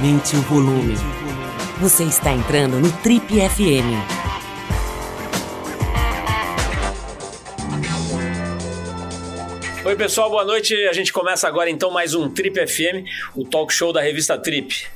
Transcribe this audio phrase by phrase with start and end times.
[0.00, 0.94] Aumente o volume.
[1.78, 4.00] Você está entrando no Trip FM.
[9.84, 10.74] Oi, pessoal, boa noite.
[10.88, 13.04] A gente começa agora então mais um Trip FM,
[13.36, 14.86] o talk show da revista Trip.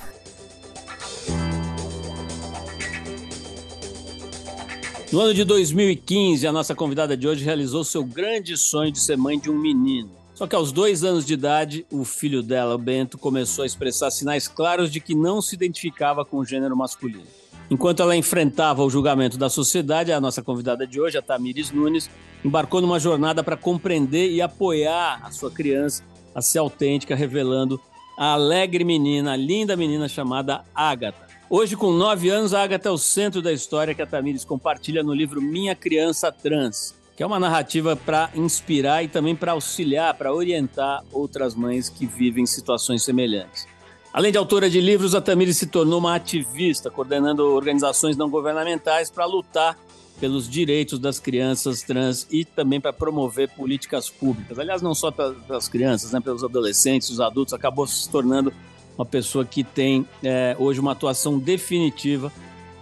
[5.12, 9.18] No ano de 2015, a nossa convidada de hoje realizou seu grande sonho de ser
[9.18, 10.23] mãe de um menino.
[10.34, 14.10] Só que aos dois anos de idade, o filho dela, o Bento, começou a expressar
[14.10, 17.22] sinais claros de que não se identificava com o gênero masculino.
[17.70, 22.10] Enquanto ela enfrentava o julgamento da sociedade, a nossa convidada de hoje, a Tamires Nunes,
[22.44, 26.02] embarcou numa jornada para compreender e apoiar a sua criança
[26.34, 27.80] a ser autêntica, revelando
[28.18, 31.24] a alegre menina, a linda menina chamada Ágata.
[31.48, 35.02] Hoje, com nove anos, a Agatha é o centro da história que a Tamires compartilha
[35.02, 40.14] no livro Minha Criança Trans, que é uma narrativa para inspirar e também para auxiliar,
[40.14, 43.66] para orientar outras mães que vivem situações semelhantes.
[44.12, 49.10] Além de autora de livros, a Tamires se tornou uma ativista, coordenando organizações não governamentais
[49.10, 49.76] para lutar
[50.20, 54.58] pelos direitos das crianças trans e também para promover políticas públicas.
[54.58, 58.52] Aliás, não só pelas crianças, né, pelos adolescentes, os adultos, acabou se tornando
[58.96, 62.32] uma pessoa que tem é, hoje uma atuação definitiva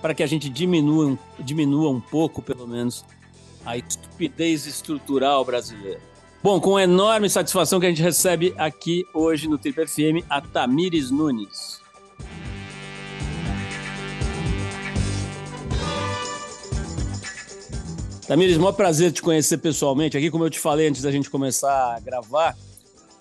[0.02, 3.05] para que a gente diminua, diminua um pouco, pelo menos,
[3.64, 6.00] a estupidez estrutural brasileira.
[6.42, 11.10] Bom, com enorme satisfação que a gente recebe aqui hoje no Trip FM a Tamires
[11.10, 11.80] Nunes.
[18.27, 20.30] Tamires, maior prazer te conhecer pessoalmente aqui.
[20.30, 22.56] Como eu te falei antes da gente começar a gravar,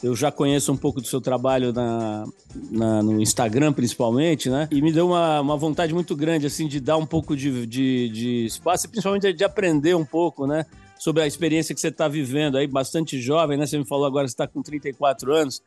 [0.03, 2.25] eu já conheço um pouco do seu trabalho na,
[2.71, 4.67] na, no Instagram, principalmente, né?
[4.71, 8.09] E me deu uma, uma vontade muito grande, assim, de dar um pouco de, de,
[8.09, 10.65] de espaço e principalmente de aprender um pouco, né?
[10.99, 13.67] Sobre a experiência que você está vivendo aí, bastante jovem, né?
[13.67, 15.61] Você me falou agora que está com 34 anos.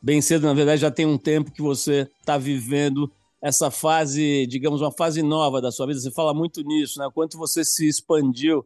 [0.00, 3.10] Bem cedo, na verdade, já tem um tempo que você está vivendo
[3.42, 6.00] essa fase, digamos, uma fase nova da sua vida.
[6.00, 7.08] Você fala muito nisso, né?
[7.12, 8.64] Quanto você se expandiu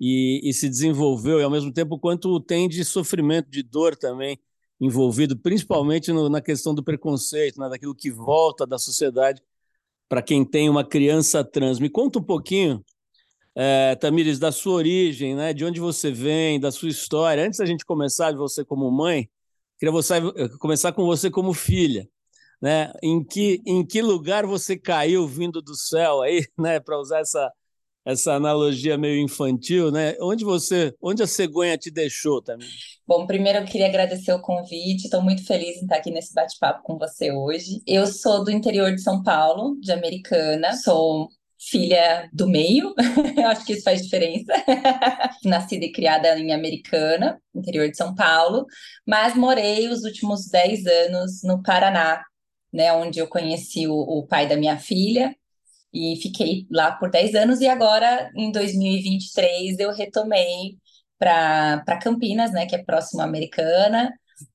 [0.00, 4.38] e, e se desenvolveu, e ao mesmo tempo quanto tem de sofrimento, de dor também
[4.80, 9.42] envolvido, principalmente no, na questão do preconceito, né, daquilo que volta da sociedade
[10.08, 11.78] para quem tem uma criança trans.
[11.78, 12.84] Me conta um pouquinho,
[13.54, 17.46] é, Tamires, da sua origem, né, de onde você vem, da sua história.
[17.46, 19.30] Antes da gente começar de você como mãe,
[19.78, 20.14] queria você,
[20.58, 22.08] começar com você como filha.
[22.60, 22.92] Né?
[23.02, 27.50] Em, que, em que lugar você caiu vindo do céu aí, né, para usar essa,
[28.04, 30.14] essa analogia meio infantil, né?
[30.20, 32.68] Onde você, onde a cegonha te deixou também?
[33.06, 35.04] Bom, primeiro eu queria agradecer o convite.
[35.04, 37.82] Estou muito feliz em estar aqui nesse bate-papo com você hoje.
[37.86, 40.74] Eu sou do interior de São Paulo, de Americana.
[40.76, 41.28] Sou
[41.60, 42.94] filha do meio,
[43.36, 44.52] eu acho que isso faz diferença.
[45.44, 48.64] Nascida e criada em Americana, interior de São Paulo,
[49.06, 52.22] mas morei os últimos 10 anos no Paraná,
[52.72, 55.34] né, onde eu conheci o, o pai da minha filha,
[55.92, 60.76] e fiquei lá por 10 anos, e agora, em 2023, eu retomei
[61.18, 64.12] para Campinas, né, que é próximo à Americana,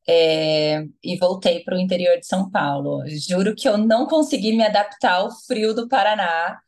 [0.08, 3.04] é, e voltei para o interior de São Paulo.
[3.08, 6.60] Juro que eu não consegui me adaptar ao frio do Paraná.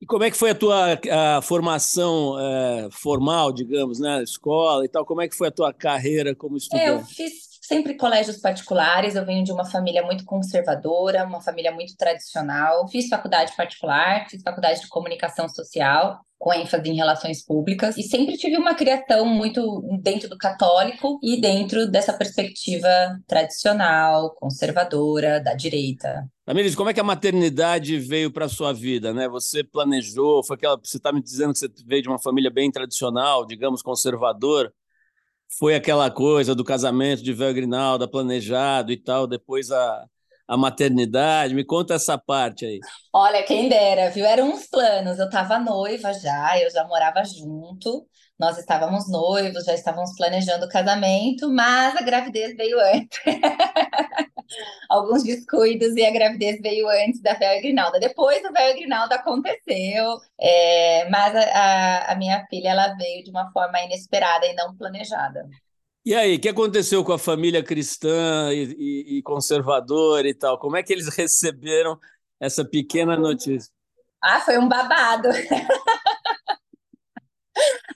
[0.00, 4.88] E como é que foi a tua a formação é, formal, digamos, né, escola e
[4.88, 5.06] tal?
[5.06, 6.86] Como é que foi a tua carreira como estudante?
[6.86, 11.72] É, eu fiz sempre colégios particulares, eu venho de uma família muito conservadora, uma família
[11.72, 12.86] muito tradicional.
[12.88, 18.36] Fiz faculdade particular, fiz faculdade de comunicação social, com ênfase em relações públicas, e sempre
[18.36, 22.88] tive uma criação muito dentro do católico e dentro dessa perspectiva
[23.26, 26.28] tradicional, conservadora, da direita.
[26.44, 29.12] Tamires, como é que a maternidade veio para a sua vida?
[29.12, 29.28] Né?
[29.28, 32.70] Você planejou, foi aquela, você está me dizendo que você veio de uma família bem
[32.70, 34.72] tradicional, digamos, conservadora
[35.58, 40.06] foi aquela coisa do casamento de véu Grinalda, planejado e tal, depois a,
[40.46, 41.54] a maternidade.
[41.54, 42.78] Me conta essa parte aí.
[43.12, 44.24] Olha, quem dera, viu?
[44.24, 45.18] Eram uns planos.
[45.18, 48.06] Eu estava noiva já, eu já morava junto,
[48.38, 53.18] nós estávamos noivos, já estávamos planejando o casamento, mas a gravidez veio antes.
[54.88, 57.98] alguns descuidos e a gravidez veio antes da Véu Grinalda.
[57.98, 63.50] Depois do Véu Grinalda aconteceu, é, mas a, a, minha filha ela veio de uma
[63.52, 65.48] forma inesperada e não planejada.
[66.04, 70.58] E aí, o que aconteceu com a família cristã e, e, e conservadora e tal?
[70.58, 71.98] Como é que eles receberam
[72.40, 73.70] essa pequena notícia?
[74.22, 75.28] Ah, foi um babado.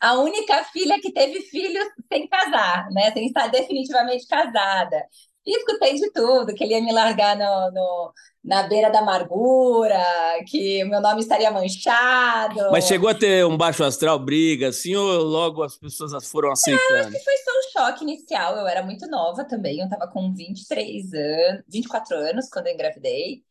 [0.00, 3.12] a única filha que teve filhos sem casar, né?
[3.12, 5.06] Sem estar definitivamente casada.
[5.50, 8.12] E escutei de tudo, que ele ia me largar no, no,
[8.44, 10.00] na beira da amargura,
[10.47, 12.70] que o meu nome estaria manchado.
[12.70, 17.00] Mas chegou a ter um baixo astral, briga, assim, ou logo as pessoas foram aceitando?
[17.00, 18.56] acho que foi só um choque inicial.
[18.56, 23.43] Eu era muito nova também, eu estava com 23 anos, 24 anos quando eu engravidei.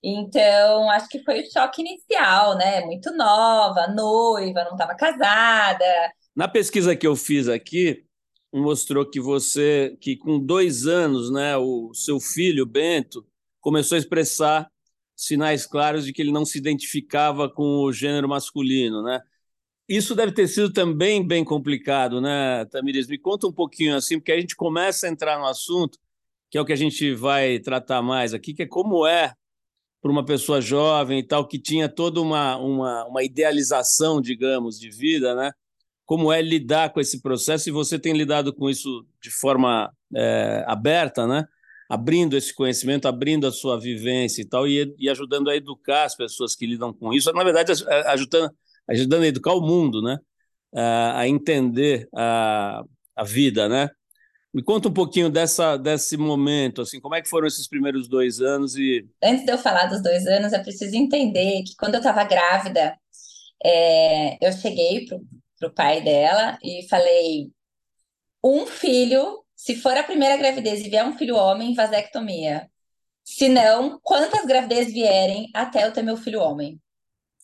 [0.00, 2.82] Então, acho que foi o choque inicial, né?
[2.82, 5.84] Muito nova, noiva, não estava casada.
[6.36, 8.04] Na pesquisa que eu fiz aqui,
[8.52, 13.26] mostrou que você, que com dois anos, né, o seu filho Bento
[13.60, 14.70] começou a expressar
[15.14, 19.20] sinais claros de que ele não se identificava com o gênero masculino, né?
[19.88, 23.08] Isso deve ter sido também bem complicado, né, Tamires?
[23.08, 25.98] Me conta um pouquinho assim, porque a gente começa a entrar no assunto,
[26.50, 29.34] que é o que a gente vai tratar mais aqui, que é como é
[30.00, 34.90] para uma pessoa jovem e tal, que tinha toda uma, uma, uma idealização, digamos, de
[34.90, 35.52] vida, né?
[36.08, 40.64] Como é lidar com esse processo, e você tem lidado com isso de forma é,
[40.66, 41.44] aberta, né?
[41.86, 46.16] Abrindo esse conhecimento, abrindo a sua vivência e tal, e, e ajudando a educar as
[46.16, 47.72] pessoas que lidam com isso, na verdade,
[48.06, 48.50] ajudando,
[48.88, 50.18] ajudando a educar o mundo, né?
[50.74, 52.82] A entender a,
[53.14, 53.90] a vida, né?
[54.54, 58.40] Me conta um pouquinho dessa, desse momento, assim, como é que foram esses primeiros dois
[58.40, 59.06] anos e...
[59.22, 62.96] Antes de eu falar dos dois anos, eu preciso entender que quando eu estava grávida,
[63.62, 65.06] é, eu cheguei
[65.58, 67.50] pro, pai dela e falei,
[68.42, 72.70] um filho, se for a primeira gravidez e vier um filho homem, vasectomia.
[73.24, 76.80] Se não, quantas gravidezes vierem até eu ter meu filho homem?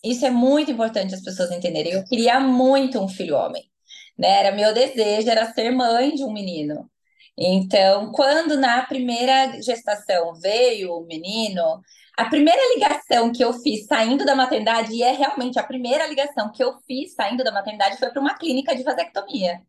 [0.04, 1.92] Isso é muito importante as pessoas entenderem.
[1.92, 3.64] Eu queria muito um filho homem,
[4.18, 4.40] né?
[4.40, 6.90] Era meu desejo, era ser mãe de um menino.
[7.36, 11.80] Então, quando na primeira gestação veio o menino,
[12.16, 16.50] a primeira ligação que eu fiz saindo da maternidade, e é realmente a primeira ligação
[16.52, 19.60] que eu fiz saindo da maternidade, foi para uma clínica de vasectomia.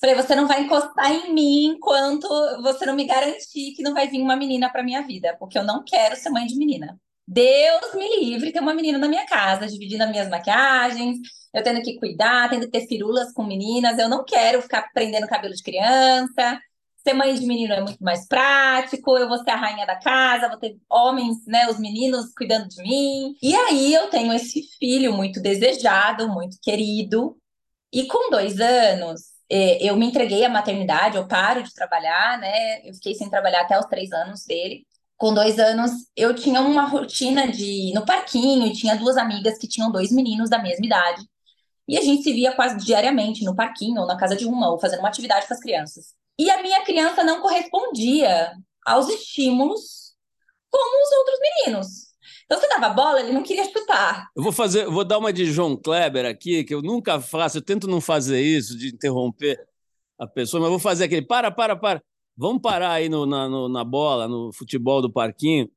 [0.00, 2.28] Falei, você não vai encostar em mim enquanto
[2.62, 5.64] você não me garantir que não vai vir uma menina para minha vida, porque eu
[5.64, 6.98] não quero ser mãe de menina.
[7.26, 11.18] Deus me livre ter uma menina na minha casa, dividindo as minhas maquiagens,
[11.52, 15.26] eu tendo que cuidar, tendo que ter firulas com meninas, eu não quero ficar prendendo
[15.26, 16.60] cabelo de criança,
[17.06, 20.48] ser mãe de menino é muito mais prático, eu vou ser a rainha da casa,
[20.48, 23.36] vou ter homens, né, os meninos cuidando de mim.
[23.40, 27.36] E aí eu tenho esse filho muito desejado, muito querido.
[27.92, 32.80] E com dois anos, é, eu me entreguei à maternidade, eu paro de trabalhar, né?
[32.88, 34.84] Eu fiquei sem trabalhar até os três anos dele.
[35.16, 39.68] Com dois anos, eu tinha uma rotina de ir no parquinho, tinha duas amigas que
[39.68, 41.24] tinham dois meninos da mesma idade.
[41.88, 44.78] E a gente se via quase diariamente no parquinho, ou na casa de uma, ou
[44.78, 46.16] fazendo uma atividade com as crianças.
[46.38, 48.52] E a minha criança não correspondia
[48.84, 50.14] aos estímulos
[50.70, 52.06] como os outros meninos.
[52.44, 54.28] Então você dava bola, ele não queria chutar.
[54.36, 57.62] Eu vou fazer, vou dar uma de João Kleber aqui, que eu nunca faço, eu
[57.62, 59.58] tento não fazer isso, de interromper
[60.18, 62.02] a pessoa, mas vou fazer aquele para, para, para.
[62.36, 65.70] Vamos parar aí no, na, no, na bola, no futebol do parquinho.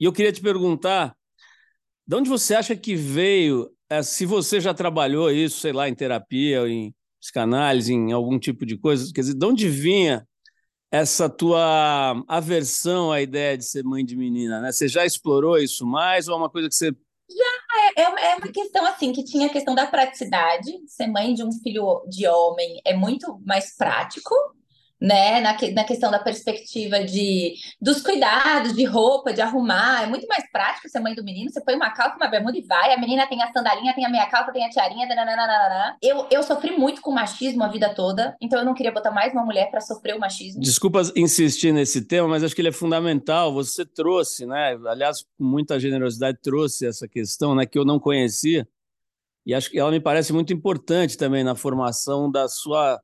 [0.00, 1.16] E eu queria te perguntar,
[2.06, 5.94] de onde você acha que veio, é, se você já trabalhou isso, sei lá, em
[5.94, 6.94] terapia, em
[7.26, 9.12] psicanálise, em algum tipo de coisa?
[9.12, 10.26] Quer dizer, de onde vinha
[10.90, 14.60] essa tua aversão à ideia de ser mãe de menina?
[14.60, 14.72] Né?
[14.72, 16.90] Você já explorou isso mais ou é uma coisa que você.
[17.28, 20.70] Já, é, é, é uma questão assim, que tinha a questão da praticidade.
[20.86, 24.34] Ser mãe de um filho de homem é muito mais prático,
[25.00, 25.40] né?
[25.40, 30.04] Na, que, na questão da perspectiva de dos cuidados, de roupa, de arrumar.
[30.04, 31.50] É muito mais prático ser mãe do menino.
[31.50, 32.92] Você põe uma calça, uma bermuda e vai.
[32.92, 35.06] A menina tem a sandalinha, tem a meia calça, tem a tiarinha.
[36.02, 39.32] Eu, eu sofri muito com machismo a vida toda, então eu não queria botar mais
[39.32, 40.60] uma mulher para sofrer o machismo.
[40.60, 43.52] Desculpa insistir nesse tema, mas acho que ele é fundamental.
[43.52, 44.78] Você trouxe, né?
[44.86, 47.66] Aliás, com muita generosidade, trouxe essa questão, né?
[47.66, 48.66] Que eu não conhecia.
[49.44, 53.00] E acho que ela me parece muito importante também na formação da sua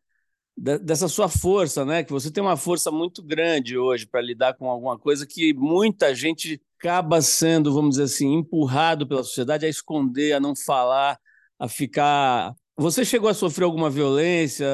[0.57, 2.05] dessa sua força, né?
[2.05, 6.15] Que você tem uma força muito grande hoje para lidar com alguma coisa que muita
[6.15, 11.19] gente acaba sendo, vamos dizer assim, empurrado pela sociedade a esconder, a não falar,
[11.59, 12.55] a ficar.
[12.77, 14.67] Você chegou a sofrer alguma violência?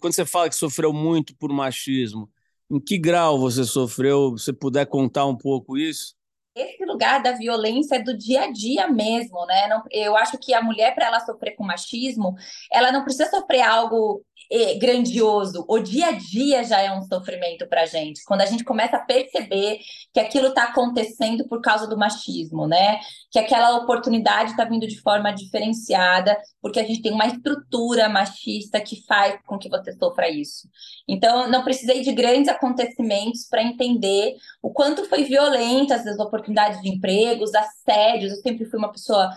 [0.00, 2.30] Quando você fala que sofreu muito por machismo,
[2.70, 4.36] em que grau você sofreu?
[4.38, 6.16] Se puder contar um pouco isso?
[6.56, 9.68] esse lugar da violência é do dia a dia mesmo, né?
[9.68, 12.34] Não, eu acho que a mulher, para ela sofrer com machismo,
[12.72, 14.35] ela não precisa sofrer algo eh,
[14.78, 15.64] grandioso.
[15.68, 18.22] O dia a dia já é um sofrimento para gente.
[18.24, 19.80] Quando a gente começa a perceber
[20.12, 23.00] que aquilo está acontecendo por causa do machismo, né?
[23.30, 28.80] Que aquela oportunidade está vindo de forma diferenciada, porque a gente tem uma estrutura machista
[28.80, 30.68] que faz com que você sofra isso.
[31.08, 36.88] Então, não precisei de grandes acontecimentos para entender o quanto foi violenta as oportunidades de
[36.88, 38.32] empregos, assédios.
[38.32, 39.28] Eu sempre fui uma pessoa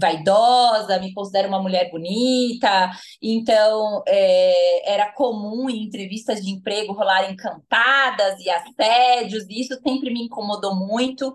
[0.00, 2.90] vaidosa, me considero uma mulher bonita,
[3.20, 10.10] então é, era comum em entrevistas de emprego rolarem cantadas e assédios, e isso sempre
[10.12, 11.32] me incomodou muito.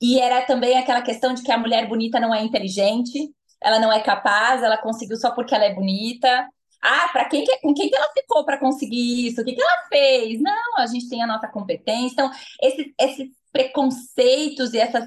[0.00, 3.30] E era também aquela questão de que a mulher bonita não é inteligente,
[3.60, 6.48] ela não é capaz, ela conseguiu só porque ela é bonita.
[6.80, 9.40] Ah, para quem que, com quem que ela ficou para conseguir isso?
[9.40, 10.40] O que, que ela fez?
[10.40, 12.12] Não, a gente tem a nossa competência.
[12.12, 12.30] Então,
[12.62, 15.04] esses, esses preconceitos e essas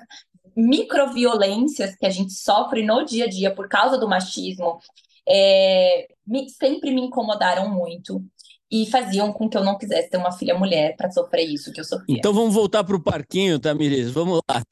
[0.55, 4.79] microviolências que a gente sofre no dia a dia por causa do machismo
[5.27, 8.24] é, me, sempre me incomodaram muito
[8.72, 11.81] e faziam com que eu não quisesse ter uma filha mulher para sofrer isso que
[11.81, 12.17] eu sofria.
[12.17, 14.10] Então vamos voltar para o parquinho, Tamires.
[14.12, 14.63] Vamos lá.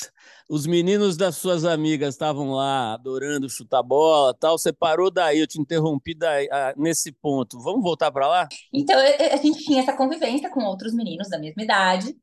[0.50, 4.58] Os meninos das suas amigas estavam lá adorando chutar bola, tal.
[4.58, 7.60] Você parou daí, eu te interrompi daí, ah, nesse ponto.
[7.60, 8.48] Vamos voltar para lá?
[8.74, 12.16] Então a gente tinha essa convivência com outros meninos da mesma idade.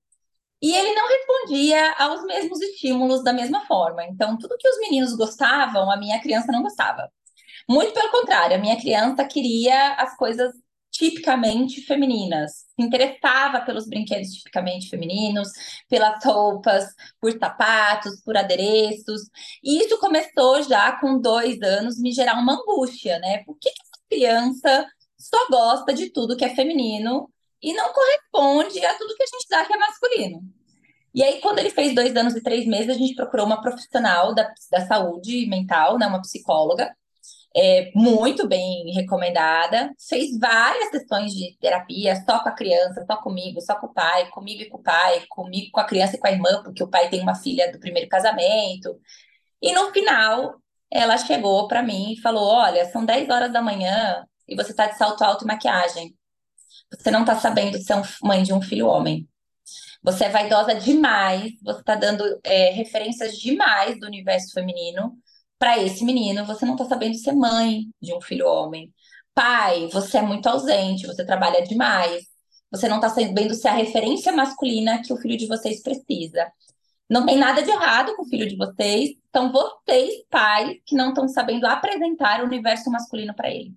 [0.63, 4.05] E ele não respondia aos mesmos estímulos da mesma forma.
[4.05, 7.11] Então, tudo que os meninos gostavam, a minha criança não gostava.
[7.69, 10.53] Muito pelo contrário, a minha criança queria as coisas
[10.91, 15.49] tipicamente femininas, se interessava pelos brinquedos tipicamente femininos,
[15.89, 16.87] pelas roupas,
[17.21, 19.23] por sapatos, por adereços.
[19.63, 23.45] E isso começou já com dois anos me gerar uma angústia, né?
[23.45, 24.87] Por que, que essa criança
[25.19, 27.31] só gosta de tudo que é feminino
[27.63, 30.43] e não corresponde a tudo que a gente dá que é masculino?
[31.15, 34.35] E aí, quando ele fez dois anos e três meses, a gente procurou uma profissional
[34.35, 36.95] da, da saúde mental, né, uma psicóloga,
[37.57, 39.91] é, muito bem recomendada.
[39.99, 44.29] Fez várias sessões de terapia, só com a criança, só comigo, só com o pai,
[44.31, 46.89] comigo e com o pai, comigo com a criança e com a irmã, porque o
[46.89, 49.01] pai tem uma filha do primeiro casamento.
[49.63, 50.57] E no final,
[50.91, 54.87] ela chegou para mim e falou: Olha, são 10 horas da manhã e você está
[54.87, 56.16] de salto alto e maquiagem.
[56.99, 59.29] Você não está sabendo ser mãe de um filho homem.
[60.03, 65.17] Você é vaidosa demais, você está dando é, referências demais do universo feminino
[65.59, 68.93] para esse menino, você não está sabendo ser mãe de um filho homem.
[69.35, 72.25] Pai, você é muito ausente, você trabalha demais.
[72.71, 76.51] Você não está sabendo ser a referência masculina que o filho de vocês precisa.
[77.09, 81.11] Não tem nada de errado com o filho de vocês, são vocês, pais, que não
[81.11, 83.75] estão sabendo apresentar o universo masculino para ele.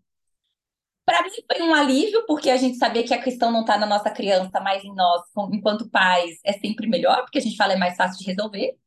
[1.10, 3.88] Para mim foi um alívio, porque a gente sabia que a questão não está na
[3.88, 7.78] nossa criança, mas em nós, enquanto pais, é sempre melhor, porque a gente fala é
[7.78, 8.78] mais fácil de resolver.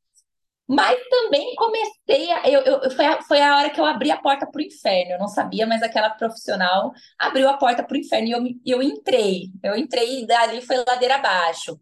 [0.68, 2.48] Mas também comecei a.
[2.48, 5.14] Eu, eu, foi, a, foi a hora que eu abri a porta para o inferno.
[5.14, 8.82] Eu não sabia, mas aquela profissional abriu a porta para o inferno e eu, eu
[8.82, 9.50] entrei.
[9.60, 11.76] Eu entrei e dali foi ladeira abaixo.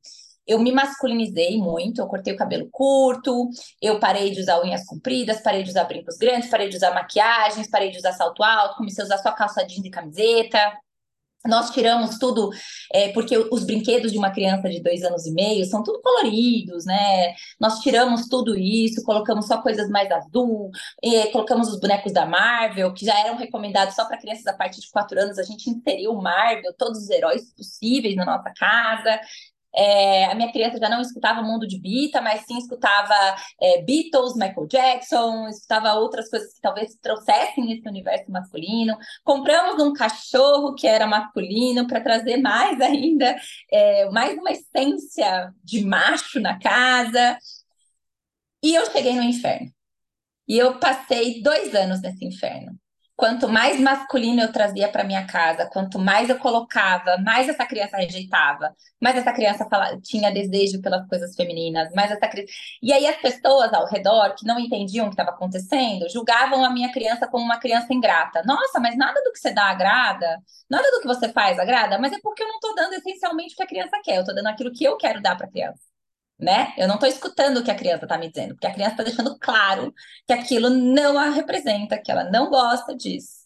[0.51, 3.49] Eu me masculinizei muito, eu cortei o cabelo curto,
[3.81, 7.71] eu parei de usar unhas compridas, parei de usar brincos grandes, parei de usar maquiagens,
[7.71, 10.59] parei de usar salto alto, comecei a usar só calça jeans e camiseta.
[11.47, 12.51] Nós tiramos tudo,
[12.93, 16.85] é, porque os brinquedos de uma criança de dois anos e meio são tudo coloridos,
[16.85, 17.33] né?
[17.59, 20.71] Nós tiramos tudo isso, colocamos só coisas mais azul,
[21.03, 24.81] é, colocamos os bonecos da Marvel, que já eram recomendados só para crianças a partir
[24.81, 25.39] de quatro anos.
[25.39, 29.21] A gente inseriu Marvel, todos os heróis possíveis na nossa casa.
[29.75, 33.15] É, a minha criança já não escutava Mundo de Bita, mas sim escutava
[33.61, 38.97] é, Beatles, Michael Jackson, escutava outras coisas que talvez trouxessem esse universo masculino.
[39.25, 43.37] Compramos um cachorro que era masculino para trazer mais ainda,
[43.71, 47.39] é, mais uma essência de macho na casa.
[48.63, 49.71] E eu cheguei no inferno.
[50.49, 52.80] E eu passei dois anos nesse inferno.
[53.21, 57.99] Quanto mais masculino eu trazia para minha casa, quanto mais eu colocava, mais essa criança
[57.99, 59.69] rejeitava, mais essa criança
[60.03, 62.51] tinha desejo pelas coisas femininas, mais essa criança.
[62.83, 66.71] E aí as pessoas ao redor que não entendiam o que estava acontecendo, julgavam a
[66.71, 68.43] minha criança como uma criança ingrata.
[68.47, 70.39] Nossa, mas nada do que você dá agrada,
[70.71, 73.57] nada do que você faz agrada, mas é porque eu não estou dando essencialmente o
[73.59, 75.90] que a criança quer, eu estou dando aquilo que eu quero dar para a criança
[76.41, 76.73] né?
[76.77, 79.05] Eu não estou escutando o que a criança está me dizendo, porque a criança está
[79.05, 79.95] deixando claro
[80.27, 83.41] que aquilo não a representa, que ela não gosta disso.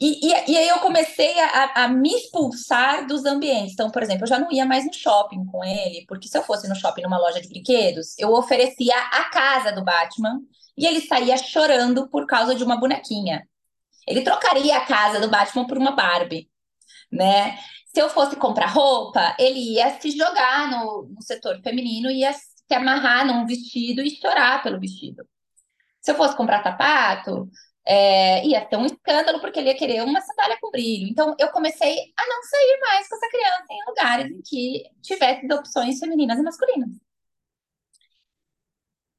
[0.00, 3.74] E, e, e aí eu comecei a, a, me expulsar dos ambientes.
[3.74, 6.42] Então, por exemplo, eu já não ia mais no shopping com ele, porque se eu
[6.42, 10.40] fosse no shopping numa loja de brinquedos, eu oferecia a casa do Batman
[10.76, 13.46] e ele saía chorando por causa de uma bonequinha.
[14.06, 16.48] Ele trocaria a casa do Batman por uma Barbie,
[17.12, 17.58] né?
[17.92, 22.74] Se eu fosse comprar roupa, ele ia se jogar no, no setor feminino, ia se
[22.74, 25.26] amarrar num vestido e chorar pelo vestido.
[26.00, 27.50] Se eu fosse comprar sapato,
[27.84, 31.08] é, ia ter um escândalo porque ele ia querer uma sandália com brilho.
[31.08, 35.52] Então, eu comecei a não sair mais com essa criança em lugares em que tivesse
[35.52, 36.90] opções femininas e masculinas.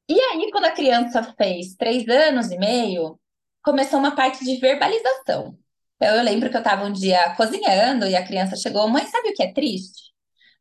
[0.10, 3.20] E aí, quando a criança fez três anos e meio,
[3.64, 5.58] começou uma parte de verbalização.
[6.02, 9.30] Então, eu lembro que eu estava um dia cozinhando e a criança chegou, mãe, sabe
[9.30, 10.12] o que é triste?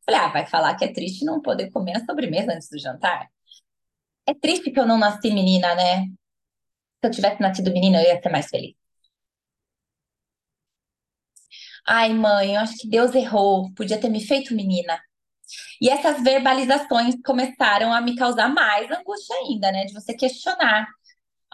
[0.05, 3.27] Falei, ah, vai falar que é triste não poder comer a sobremesa antes do jantar?
[4.27, 6.05] É triste que eu não nasci menina, né?
[7.01, 8.75] Se eu tivesse nascido menina, eu ia ser mais feliz.
[11.87, 15.01] Ai, mãe, eu acho que Deus errou, podia ter me feito menina.
[15.81, 19.85] E essas verbalizações começaram a me causar mais angústia ainda, né?
[19.87, 20.87] De você questionar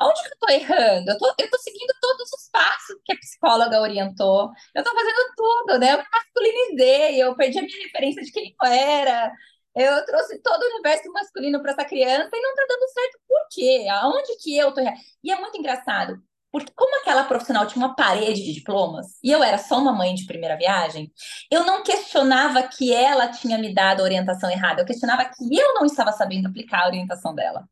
[0.01, 1.11] Onde que eu tô errando?
[1.11, 4.51] Eu tô, eu tô seguindo todos os passos que a psicóloga orientou.
[4.75, 5.95] Eu tô fazendo tudo, né?
[5.95, 9.33] Eu me masculinizei, eu perdi a minha referência de quem eu era.
[9.75, 13.19] Eu trouxe todo o universo masculino para essa criança e não está dando certo.
[13.29, 13.87] Por quê?
[13.91, 14.81] Aonde que eu tô
[15.23, 19.43] E é muito engraçado, porque como aquela profissional tinha uma parede de diplomas e eu
[19.43, 21.13] era só uma mãe de primeira viagem,
[21.51, 25.75] eu não questionava que ela tinha me dado a orientação errada, eu questionava que eu
[25.75, 27.69] não estava sabendo aplicar a orientação dela.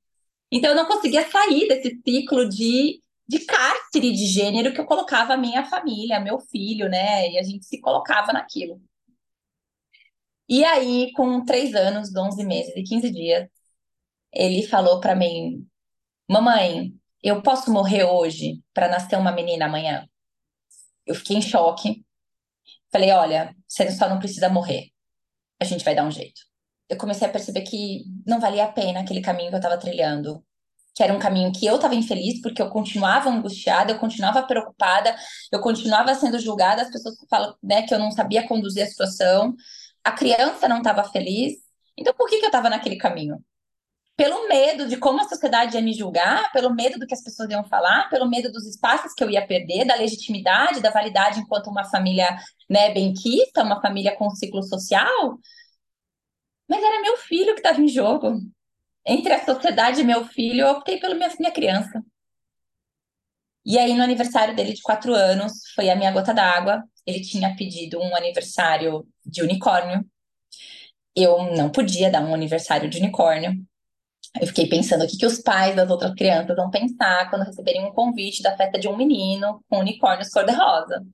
[0.54, 5.34] Então eu não conseguia sair desse ciclo de, de cárcere de gênero que eu colocava
[5.34, 7.28] a minha família, meu filho, né?
[7.28, 8.80] E a gente se colocava naquilo.
[10.48, 13.48] E aí, com três anos, 11 meses e 15 dias,
[14.32, 15.66] ele falou para mim:
[16.28, 20.08] Mamãe, eu posso morrer hoje para nascer uma menina amanhã?
[21.06, 22.04] Eu fiquei em choque.
[22.92, 24.90] Falei: Olha, você só não precisa morrer.
[25.60, 26.42] A gente vai dar um jeito.
[26.88, 30.44] Eu comecei a perceber que não valia a pena aquele caminho que eu estava trilhando,
[30.94, 35.14] que era um caminho que eu estava infeliz, porque eu continuava angustiada, eu continuava preocupada,
[35.52, 39.54] eu continuava sendo julgada, as pessoas falam né, que eu não sabia conduzir a situação,
[40.04, 41.54] a criança não estava feliz.
[41.96, 43.42] Então, por que, que eu estava naquele caminho?
[44.16, 47.50] pelo medo de como a sociedade ia me julgar, pelo medo do que as pessoas
[47.50, 51.68] iam falar, pelo medo dos espaços que eu ia perder, da legitimidade, da validade enquanto
[51.68, 52.36] uma família
[52.70, 55.38] né, benquista, uma família com ciclo social.
[56.68, 58.40] Mas era meu filho que estava em jogo.
[59.06, 62.02] Entre a sociedade e meu filho, eu optei pela minha, minha criança.
[63.64, 66.82] E aí, no aniversário dele de quatro anos, foi a minha gota d'água.
[67.06, 70.04] Ele tinha pedido um aniversário de unicórnio.
[71.16, 73.54] Eu não podia dar um aniversário de unicórnio.
[74.40, 77.84] Eu fiquei pensando o que, que os pais das outras crianças vão pensar quando receberem
[77.84, 81.06] um convite da festa de um menino com unicórnios cor-de-rosa.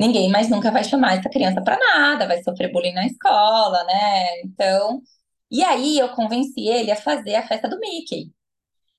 [0.00, 4.40] Ninguém mais nunca vai chamar essa criança para nada, vai sofrer bullying na escola, né?
[4.42, 5.02] Então,
[5.50, 8.32] e aí eu convenci ele a fazer a festa do Mickey.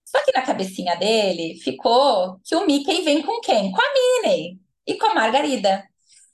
[0.05, 3.71] Só que na cabecinha dele ficou que o Mickey vem com quem?
[3.71, 3.93] Com a
[4.27, 5.83] Minnie e com a Margarida.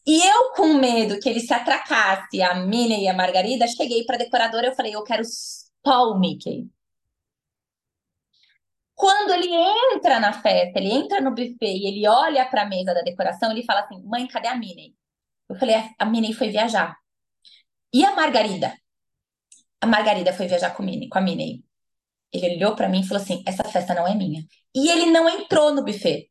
[0.05, 4.15] E eu, com medo que ele se atracasse a Minnie e a Margarida, cheguei para
[4.15, 6.69] a decoradora e falei: eu quero só o Mickey.
[8.97, 9.47] Quando ele
[9.93, 13.51] entra na festa, ele entra no buffet e ele olha para a mesa da decoração,
[13.51, 14.95] ele fala assim: Mãe, cadê a Minnie?
[15.47, 16.97] Eu falei: A Minnie foi viajar.
[17.93, 18.75] E a Margarida?
[19.79, 21.63] A Margarida foi viajar com, Minnie, com a Minnie.
[22.33, 24.43] Ele olhou para mim e falou assim: Essa festa não é minha.
[24.75, 26.27] E ele não entrou no buffet.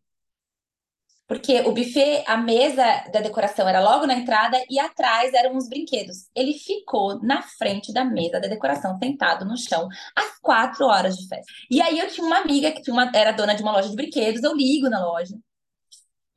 [1.26, 5.68] Porque o buffet, a mesa da decoração era logo na entrada e atrás eram os
[5.68, 6.28] brinquedos.
[6.34, 11.26] Ele ficou na frente da mesa da decoração, sentado no chão, às quatro horas de
[11.26, 11.52] festa.
[11.68, 14.42] E aí eu tinha uma amiga que uma, era dona de uma loja de brinquedos,
[14.44, 15.36] eu ligo na loja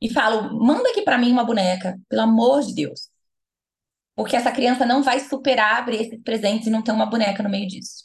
[0.00, 3.08] e falo: manda aqui para mim uma boneca, pelo amor de Deus.
[4.16, 7.48] Porque essa criança não vai superar abrir esses presentes e não ter uma boneca no
[7.48, 8.04] meio disso.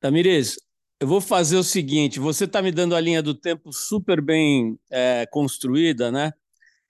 [0.00, 0.56] Tamires,
[1.00, 4.78] eu vou fazer o seguinte: você está me dando a linha do tempo super bem
[4.90, 6.32] é, construída, né?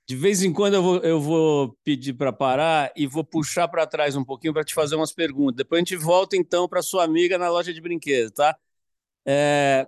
[0.07, 3.87] De vez em quando eu vou, eu vou pedir para parar e vou puxar para
[3.87, 5.57] trás um pouquinho para te fazer umas perguntas.
[5.57, 8.57] Depois a gente volta então para sua amiga na loja de brinquedos, tá?
[9.27, 9.87] É,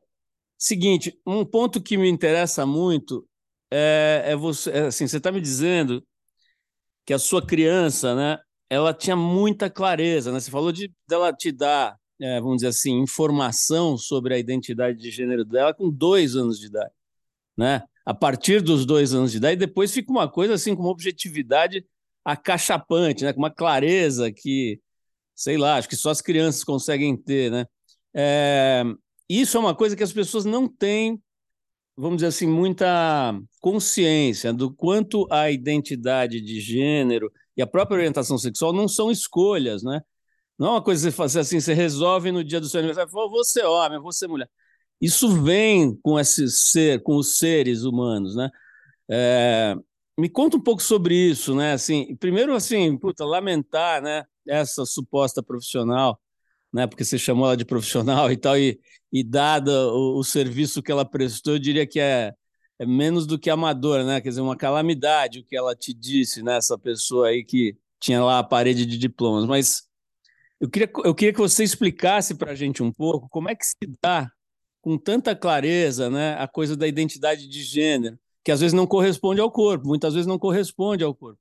[0.59, 3.27] seguinte, um ponto que me interessa muito
[3.71, 6.07] é, é você, é, assim, você está me dizendo
[7.07, 8.39] que a sua criança, né?
[8.71, 10.41] Ela tinha muita clareza, né?
[10.41, 15.11] Você falou de dela te dar é, vamos dizer assim, informação sobre a identidade de
[15.11, 16.93] gênero dela com dois anos de idade,
[17.57, 17.83] né?
[18.05, 21.85] A partir dos dois anos de idade, depois fica uma coisa assim com uma objetividade
[22.25, 23.33] acachapante, né?
[23.33, 24.81] Com uma clareza que,
[25.35, 27.67] sei lá, acho que só as crianças conseguem ter, né?
[28.15, 28.85] É,
[29.29, 31.21] isso é uma coisa que as pessoas não têm,
[31.97, 38.37] vamos dizer assim, muita consciência do quanto a identidade de gênero e a própria orientação
[38.37, 40.03] sexual não são escolhas, né?
[40.61, 43.11] Não é uma coisa que você faz assim, você resolve no dia do seu aniversário,
[43.11, 44.47] vou ser homem, vou ser mulher.
[45.01, 48.51] Isso vem com esse ser, com os seres humanos, né?
[49.11, 49.75] É,
[50.19, 51.73] me conta um pouco sobre isso, né?
[51.73, 54.25] Assim, primeiro, assim, puta, lamentar, né?
[54.47, 56.21] Essa suposta profissional,
[56.71, 56.87] né?
[56.87, 58.79] Porque você chamou ela de profissional e tal, e,
[59.11, 62.35] e dada o, o serviço que ela prestou, eu diria que é,
[62.79, 64.21] é menos do que amadora, né?
[64.21, 66.59] Quer dizer, uma calamidade o que ela te disse, né?
[66.59, 69.90] Essa pessoa aí que tinha lá a parede de diplomas, mas
[70.61, 73.65] eu queria, eu queria que você explicasse para a gente um pouco como é que
[73.65, 74.31] se dá
[74.83, 79.41] com tanta clareza né, a coisa da identidade de gênero, que às vezes não corresponde
[79.41, 81.39] ao corpo, muitas vezes não corresponde ao corpo.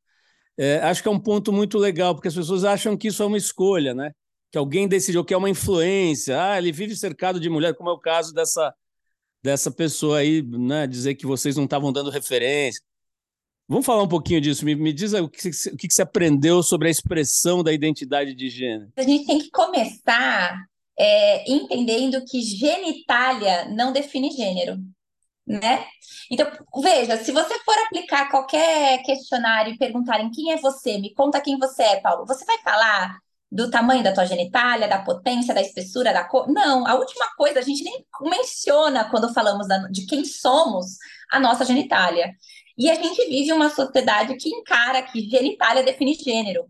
[0.57, 3.25] É, acho que é um ponto muito legal, porque as pessoas acham que isso é
[3.25, 4.11] uma escolha, né?
[4.51, 6.41] que alguém decidiu que é uma influência.
[6.41, 8.73] Ah, ele vive cercado de mulher, como é o caso dessa,
[9.43, 10.87] dessa pessoa aí, né?
[10.87, 12.81] dizer que vocês não estavam dando referência.
[13.69, 14.65] Vamos falar um pouquinho disso.
[14.65, 18.49] Me, me diz o que, o que você aprendeu sobre a expressão da identidade de
[18.49, 18.91] gênero.
[18.97, 20.57] A gente tem que começar
[20.97, 24.77] é, entendendo que genitália não define gênero,
[25.45, 25.85] né?
[26.31, 26.49] Então,
[26.81, 31.59] veja, se você for aplicar qualquer questionário e perguntarem quem é você, me conta quem
[31.59, 33.19] você é, Paulo, você vai falar
[33.51, 36.47] do tamanho da tua genitália, da potência, da espessura, da cor.
[36.51, 40.97] Não, a última coisa a gente nem menciona quando falamos de quem somos
[41.31, 42.31] a nossa genitália.
[42.79, 46.65] E a gente vive uma sociedade que encara que genitália define gênero.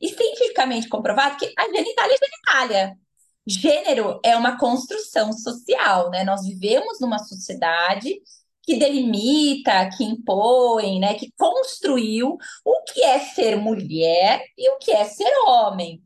[0.00, 2.98] E cientificamente comprovado que a genitália é genitália.
[3.44, 6.22] Gênero é uma construção social, né?
[6.22, 8.20] Nós vivemos numa sociedade
[8.62, 14.92] que delimita, que impõe, né, que construiu o que é ser mulher e o que
[14.92, 16.02] é ser homem.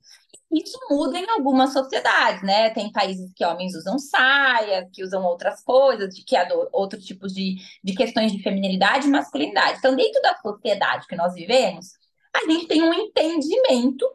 [0.52, 2.68] Isso muda em algumas sociedades, né?
[2.70, 7.32] Tem países que homens usam saias, que usam outras coisas, de que há outros tipos
[7.32, 9.78] de, de questões de feminilidade e masculinidade.
[9.78, 11.92] Então, dentro da sociedade que nós vivemos,
[12.34, 14.06] a gente tem um entendimento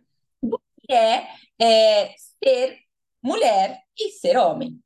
[0.42, 1.28] do que é,
[1.60, 2.78] é ser
[3.22, 4.80] mulher e ser homem.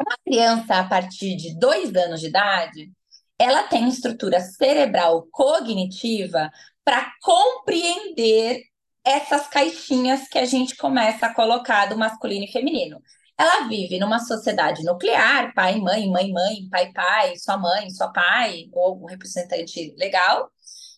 [0.00, 2.90] Uma criança a partir de dois anos de idade,
[3.38, 6.50] ela tem estrutura cerebral cognitiva
[6.82, 8.62] para compreender
[9.04, 13.00] essas caixinhas que a gente começa a colocar do masculino e feminino.
[13.36, 18.64] Ela vive numa sociedade nuclear, pai, mãe, mãe, mãe, pai, pai, sua mãe, sua pai,
[18.72, 20.50] ou algum representante legal.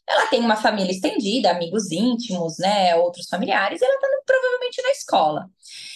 [0.08, 4.90] Ela tem uma família estendida, amigos íntimos, né, outros familiares, e ela está provavelmente na
[4.90, 5.50] escola.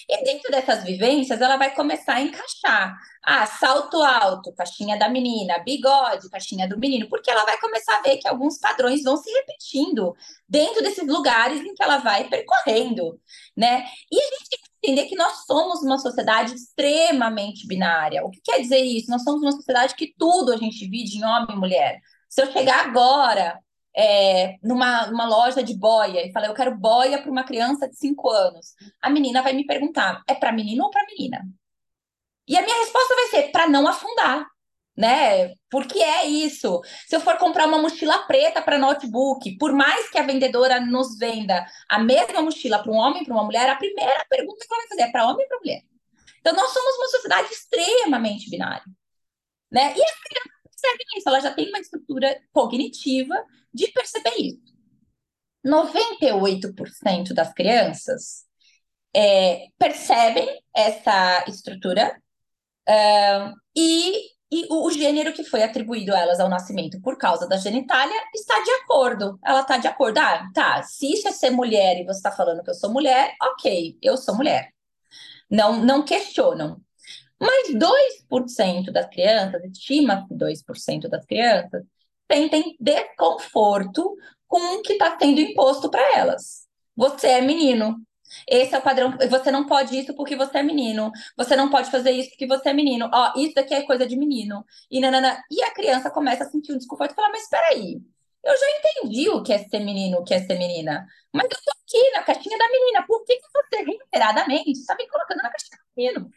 [0.08, 2.96] E dentro dessas vivências, ela vai começar a encaixar.
[3.22, 8.02] Ah, salto alto, caixinha da menina, bigode, caixinha do menino, porque ela vai começar a
[8.02, 10.14] ver que alguns padrões vão se repetindo
[10.48, 13.18] dentro desses lugares em que ela vai percorrendo,
[13.56, 13.84] né?
[14.12, 18.22] E a gente tem que entender que nós somos uma sociedade extremamente binária.
[18.24, 19.10] O que quer dizer isso?
[19.10, 22.00] Nós somos uma sociedade que tudo a gente divide em homem e mulher.
[22.28, 23.58] Se eu chegar agora
[23.96, 27.96] é, numa, numa loja de boia e falar, eu quero boia para uma criança de
[27.96, 31.42] 5 anos, a menina vai me perguntar, é para menino ou para menina?
[32.46, 34.46] E a minha resposta vai ser para não afundar,
[34.96, 35.54] né?
[35.70, 36.80] Porque é isso.
[37.06, 41.18] Se eu for comprar uma mochila preta para notebook, por mais que a vendedora nos
[41.18, 44.72] venda a mesma mochila para um homem e para uma mulher, a primeira pergunta que
[44.72, 45.82] ela vai fazer é para homem e para mulher.
[46.40, 48.84] Então nós somos uma sociedade extremamente binária,
[49.70, 49.94] né?
[49.96, 50.53] E as crianças
[50.84, 53.34] percebem isso, ela já tem uma estrutura cognitiva
[53.72, 54.74] de perceber isso.
[55.64, 58.44] 98% das crianças
[59.14, 62.14] é, percebem essa estrutura
[62.88, 67.48] uh, e, e o, o, gênero que foi atribuído a elas ao nascimento por causa
[67.48, 69.38] da genitália está de acordo.
[69.44, 70.18] Ela está de acordo.
[70.18, 70.82] Ah, tá.
[70.82, 74.16] Se isso é ser mulher e você está falando que eu sou mulher, ok, eu
[74.16, 74.70] sou mulher.
[75.50, 76.80] Não, não questionam.
[77.40, 81.84] Mas 2% das crianças, estima-se 2% das crianças,
[82.30, 84.16] sentem desconforto
[84.46, 86.66] com o que está sendo imposto para elas.
[86.96, 87.96] Você é menino.
[88.48, 89.16] Esse é o padrão.
[89.30, 91.10] Você não pode isso porque você é menino.
[91.36, 93.10] Você não pode fazer isso porque você é menino.
[93.12, 94.64] Ó, isso daqui é coisa de menino.
[94.90, 95.42] E, nanana.
[95.50, 98.00] e a criança começa a sentir um desconforto e fala: Mas espera aí,
[98.44, 101.06] eu já entendi o que é ser menino, o que é ser menina.
[101.32, 103.04] Mas eu tô aqui na caixinha da menina.
[103.06, 106.30] Por que, que você reiteradamente está me colocando na caixinha do menino?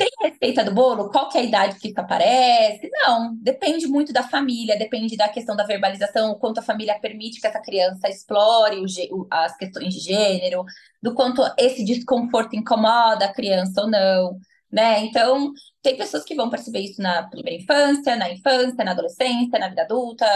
[0.00, 1.10] Tem receita do bolo?
[1.10, 2.88] Qual que é a idade que isso aparece?
[2.90, 7.38] Não, depende muito da família, depende da questão da verbalização, o quanto a família permite
[7.38, 10.64] que essa criança explore o, as questões de gênero,
[11.02, 14.38] do quanto esse desconforto incomoda a criança ou não,
[14.72, 15.00] né?
[15.00, 19.68] Então, tem pessoas que vão perceber isso na primeira infância, na infância, na adolescência, na
[19.68, 20.26] vida adulta,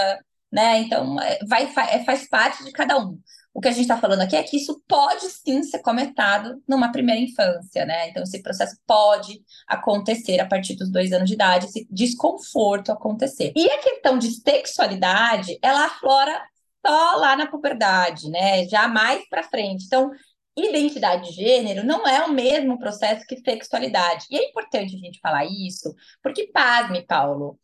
[0.52, 0.80] né?
[0.80, 3.18] Então, é, vai, é, faz parte de cada um.
[3.54, 6.90] O que a gente está falando aqui é que isso pode sim ser comentado numa
[6.90, 8.08] primeira infância, né?
[8.08, 13.52] Então, esse processo pode acontecer a partir dos dois anos de idade, esse desconforto acontecer.
[13.54, 16.42] E a questão de sexualidade, ela aflora
[16.84, 18.66] só lá na puberdade, né?
[18.66, 19.84] Já mais para frente.
[19.84, 20.10] Então,
[20.56, 24.26] identidade de gênero não é o mesmo processo que sexualidade.
[24.32, 27.56] E é importante a gente falar isso, porque, pasme, Paulo,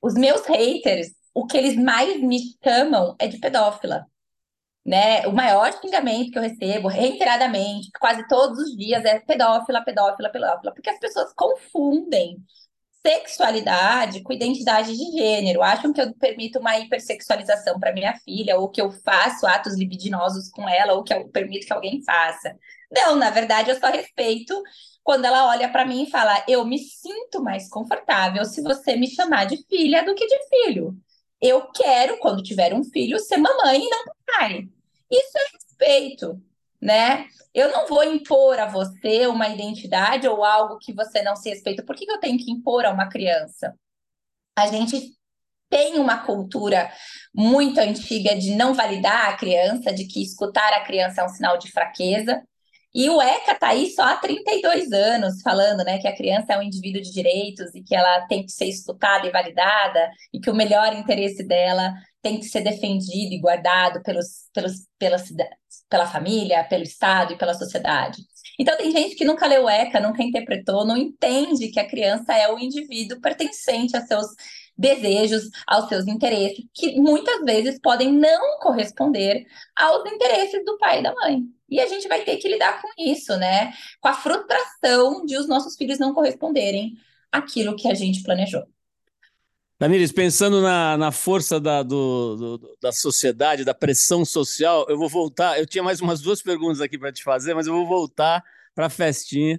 [0.00, 4.06] os meus haters, o que eles mais me chamam é de pedófila
[4.84, 5.26] né?
[5.26, 10.72] O maior xingamento que eu recebo reiteradamente, quase todos os dias, é pedófila, pedófila, pedófila,
[10.72, 12.36] porque as pessoas confundem
[13.04, 15.62] sexualidade com identidade de gênero.
[15.62, 20.48] Acham que eu permito uma hipersexualização para minha filha, ou que eu faço atos libidinosos
[20.50, 22.56] com ela, ou que eu permito que alguém faça.
[22.90, 24.54] Não, na verdade, eu só respeito
[25.02, 29.08] quando ela olha para mim e fala: Eu me sinto mais confortável se você me
[29.08, 30.96] chamar de filha do que de filho.
[31.42, 34.68] Eu quero, quando tiver um filho, ser mamãe e não pai.
[35.10, 36.40] Isso é respeito,
[36.80, 37.26] né?
[37.52, 41.82] Eu não vou impor a você uma identidade ou algo que você não se respeita.
[41.84, 43.74] Por que eu tenho que impor a uma criança?
[44.56, 45.14] A gente
[45.68, 46.92] tem uma cultura
[47.34, 51.58] muito antiga de não validar a criança, de que escutar a criança é um sinal
[51.58, 52.42] de fraqueza.
[52.94, 56.58] E o ECA está aí só há 32 anos falando né, que a criança é
[56.58, 60.50] um indivíduo de direitos e que ela tem que ser escutada e validada, e que
[60.50, 65.28] o melhor interesse dela tem que ser defendido e guardado pelos, pelos, pelas,
[65.88, 68.22] pela família, pelo Estado e pela sociedade.
[68.58, 72.52] Então, tem gente que nunca leu ECA, nunca interpretou, não entende que a criança é
[72.52, 74.26] o indivíduo pertencente a seus
[74.76, 81.02] desejos, aos seus interesses, que muitas vezes podem não corresponder aos interesses do pai e
[81.02, 81.42] da mãe.
[81.68, 83.72] E a gente vai ter que lidar com isso, né?
[84.00, 86.96] Com a frustração de os nossos filhos não corresponderem
[87.30, 88.62] àquilo que a gente planejou.
[89.78, 95.08] Tamires, pensando na, na força da, do, do, da sociedade, da pressão social, eu vou
[95.08, 95.58] voltar.
[95.58, 98.86] Eu tinha mais umas duas perguntas aqui para te fazer, mas eu vou voltar para
[98.86, 99.58] a festinha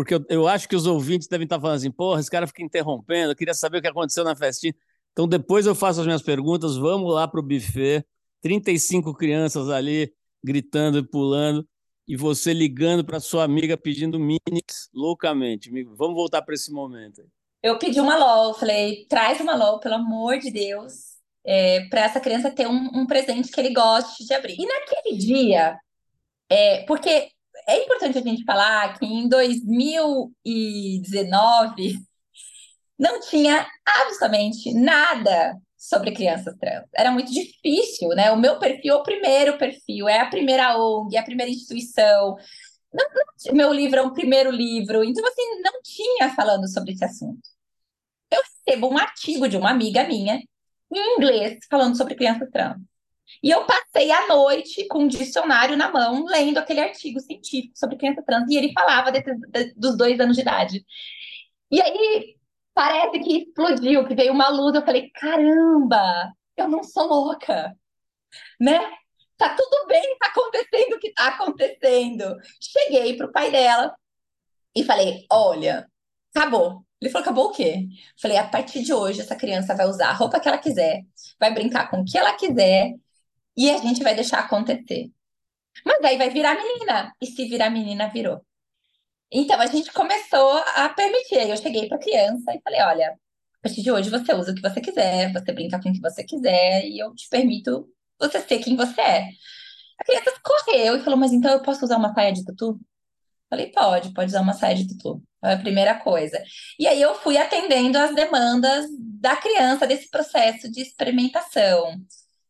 [0.00, 2.62] porque eu, eu acho que os ouvintes devem estar falando assim, porra, esse cara fica
[2.62, 4.74] interrompendo, eu queria saber o que aconteceu na festinha.
[5.12, 8.02] Então depois eu faço as minhas perguntas, vamos lá para o buffet,
[8.40, 10.10] 35 crianças ali
[10.42, 11.68] gritando e pulando,
[12.08, 15.70] e você ligando para sua amiga pedindo minix loucamente.
[15.98, 17.22] Vamos voltar para esse momento.
[17.62, 20.94] Eu pedi uma LOL, falei, traz uma LOL, pelo amor de Deus,
[21.44, 24.56] é, para essa criança ter um, um, presente que ele goste de abrir.
[24.58, 25.78] E naquele dia,
[26.48, 27.28] é, porque
[27.66, 31.98] é importante a gente falar que em 2019
[32.98, 36.84] não tinha absolutamente nada sobre crianças trans.
[36.94, 38.30] Era muito difícil, né?
[38.30, 42.36] O meu perfil é o primeiro perfil, é a primeira ONG, é a primeira instituição.
[42.92, 46.92] Não, não, o meu livro é o primeiro livro, então assim, não tinha falando sobre
[46.92, 47.40] esse assunto.
[48.30, 50.42] Eu recebo um artigo de uma amiga minha
[50.92, 52.89] em inglês falando sobre crianças trans.
[53.42, 57.96] E eu passei a noite com um dicionário na mão, lendo aquele artigo científico sobre
[57.96, 60.84] criança trans, e ele falava desse, de, dos dois anos de idade.
[61.70, 62.36] E aí
[62.74, 64.74] parece que explodiu, que veio uma luz.
[64.74, 67.74] Eu falei: caramba, eu não sou louca,
[68.60, 68.78] né?
[69.36, 72.36] Tá tudo bem, tá acontecendo o que tá acontecendo.
[72.60, 73.94] Cheguei pro pai dela
[74.74, 75.88] e falei: olha,
[76.34, 76.84] acabou.
[77.00, 77.86] Ele falou: acabou o quê?
[78.20, 81.02] Falei: a partir de hoje, essa criança vai usar a roupa que ela quiser,
[81.38, 82.94] vai brincar com o que ela quiser,
[83.56, 85.10] e a gente vai deixar acontecer.
[85.84, 87.12] Mas aí vai virar menina.
[87.20, 88.40] E se virar menina, virou.
[89.32, 91.38] Então a gente começou a permitir.
[91.38, 94.52] Aí eu cheguei para a criança e falei: olha, a partir de hoje você usa
[94.52, 97.88] o que você quiser, você brinca com o que você quiser, e eu te permito
[98.18, 99.28] você ser quem você é.
[99.98, 102.80] A criança correu e falou: mas então eu posso usar uma saia de tutu?
[103.48, 105.22] Falei: pode, pode usar uma saia de tutu.
[105.40, 106.42] Foi a primeira coisa.
[106.78, 111.96] E aí eu fui atendendo as demandas da criança desse processo de experimentação.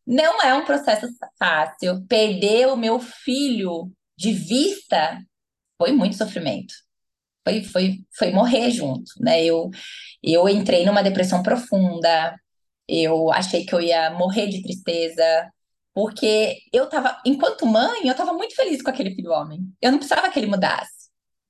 [0.05, 2.05] Não é um processo fácil.
[2.07, 5.19] Perder o meu filho de vista
[5.77, 6.73] foi muito sofrimento.
[7.47, 9.43] Foi, foi, foi morrer junto, né?
[9.43, 9.69] Eu,
[10.23, 12.35] eu entrei numa depressão profunda,
[12.87, 15.23] eu achei que eu ia morrer de tristeza,
[15.93, 19.61] porque eu tava, enquanto mãe, eu tava muito feliz com aquele filho homem.
[19.81, 21.09] Eu não precisava que ele mudasse.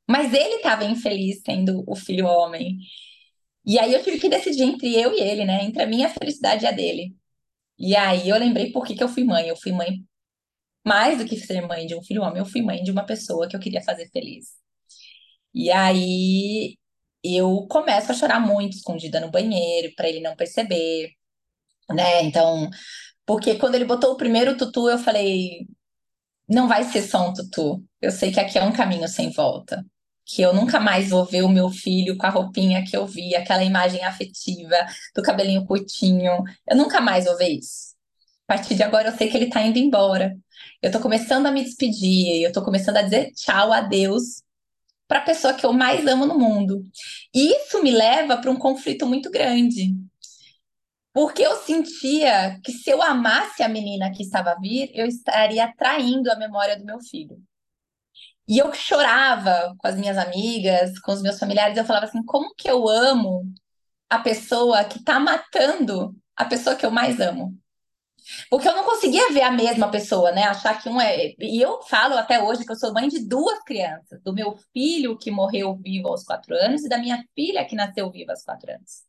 [0.10, 2.78] Mas ele estava infeliz sendo o filho homem.
[3.66, 5.64] E aí eu tive que decidir entre eu e ele, né?
[5.64, 7.16] Entre a minha felicidade e a dele.
[7.82, 9.48] E aí eu lembrei por que, que eu fui mãe.
[9.48, 10.06] Eu fui mãe
[10.86, 13.48] mais do que ser mãe de um filho homem, eu fui mãe de uma pessoa
[13.48, 14.48] que eu queria fazer feliz.
[15.54, 16.78] E aí
[17.24, 21.12] eu começo a chorar muito escondida no banheiro para ele não perceber,
[21.90, 22.24] né?
[22.24, 22.70] Então,
[23.26, 25.68] porque quando ele botou o primeiro tutu, eu falei,
[26.50, 27.84] não vai ser só um tutu.
[28.02, 29.86] Eu sei que aqui é um caminho sem volta
[30.26, 33.36] que eu nunca mais vou ver o meu filho com a roupinha que eu vi,
[33.36, 34.76] aquela imagem afetiva
[35.16, 36.44] do cabelinho curtinho.
[36.68, 37.96] Eu nunca mais vou ver isso.
[38.48, 40.36] A partir de agora eu sei que ele está indo embora.
[40.82, 44.44] Eu estou começando a me despedir, eu estou começando a dizer tchau, adeus
[45.08, 46.86] para a pessoa que eu mais amo no mundo.
[47.34, 49.94] E isso me leva para um conflito muito grande.
[51.14, 55.72] Porque eu sentia que se eu amasse a menina que estava a vir, eu estaria
[55.78, 57.38] traindo a memória do meu filho.
[58.52, 62.54] E eu chorava com as minhas amigas, com os meus familiares, eu falava assim: como
[62.54, 63.46] que eu amo
[64.10, 67.58] a pessoa que está matando a pessoa que eu mais amo?
[68.50, 70.44] Porque eu não conseguia ver a mesma pessoa, né?
[70.44, 71.34] Achar que um é.
[71.40, 75.18] E eu falo até hoje que eu sou mãe de duas crianças: do meu filho
[75.18, 78.70] que morreu vivo aos quatro anos e da minha filha que nasceu viva aos quatro
[78.70, 79.04] anos.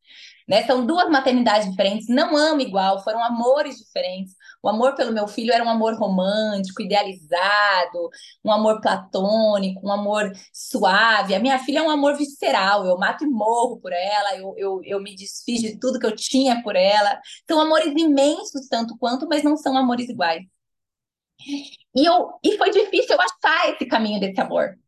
[0.48, 0.64] Né?
[0.66, 4.34] São duas maternidades diferentes, não amo igual, foram amores diferentes.
[4.62, 8.10] O amor pelo meu filho era um amor romântico, idealizado,
[8.44, 11.34] um amor platônico, um amor suave.
[11.34, 14.80] A minha filha é um amor visceral, eu mato e morro por ela, eu, eu,
[14.84, 17.20] eu me desfiz de tudo que eu tinha por ela.
[17.48, 20.44] São amores imensos, tanto quanto, mas não são amores iguais.
[21.94, 24.78] E, eu, e foi difícil eu achar esse caminho desse amor.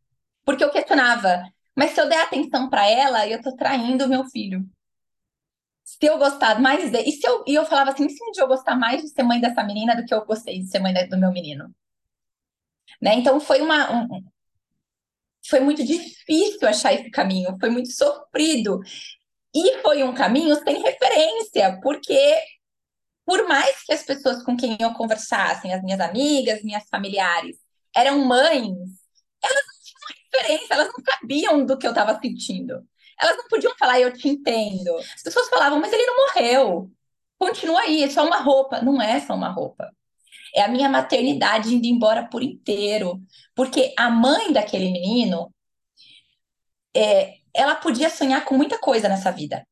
[0.45, 1.43] Porque eu questionava,
[1.77, 4.65] mas se eu der atenção para ela, eu tô traindo o meu filho
[5.99, 6.99] se eu gostar mais de...
[7.03, 9.23] e se eu e eu falava assim, se um dia eu gostar mais de ser
[9.23, 11.75] mãe dessa menina do que eu gostei de ser mãe do meu menino,
[13.01, 13.15] né?
[13.15, 14.25] Então foi uma um...
[15.49, 18.81] foi muito difícil achar esse caminho, foi muito sofrido
[19.55, 22.37] e foi um caminho sem referência, porque
[23.25, 27.57] por mais que as pessoas com quem eu conversassem, as minhas amigas, minhas familiares,
[27.95, 28.77] eram mães,
[29.43, 32.87] elas não tinham referência, elas não sabiam do que eu estava sentindo.
[33.21, 34.97] Elas não podiam falar, eu te entendo.
[35.15, 36.91] As pessoas falavam, mas ele não morreu.
[37.39, 38.81] Continua aí, é só uma roupa.
[38.83, 39.91] Não é só uma roupa.
[40.55, 43.21] É a minha maternidade indo embora por inteiro.
[43.55, 45.53] Porque a mãe daquele menino,
[46.97, 49.67] é, ela podia sonhar com muita coisa nessa vida.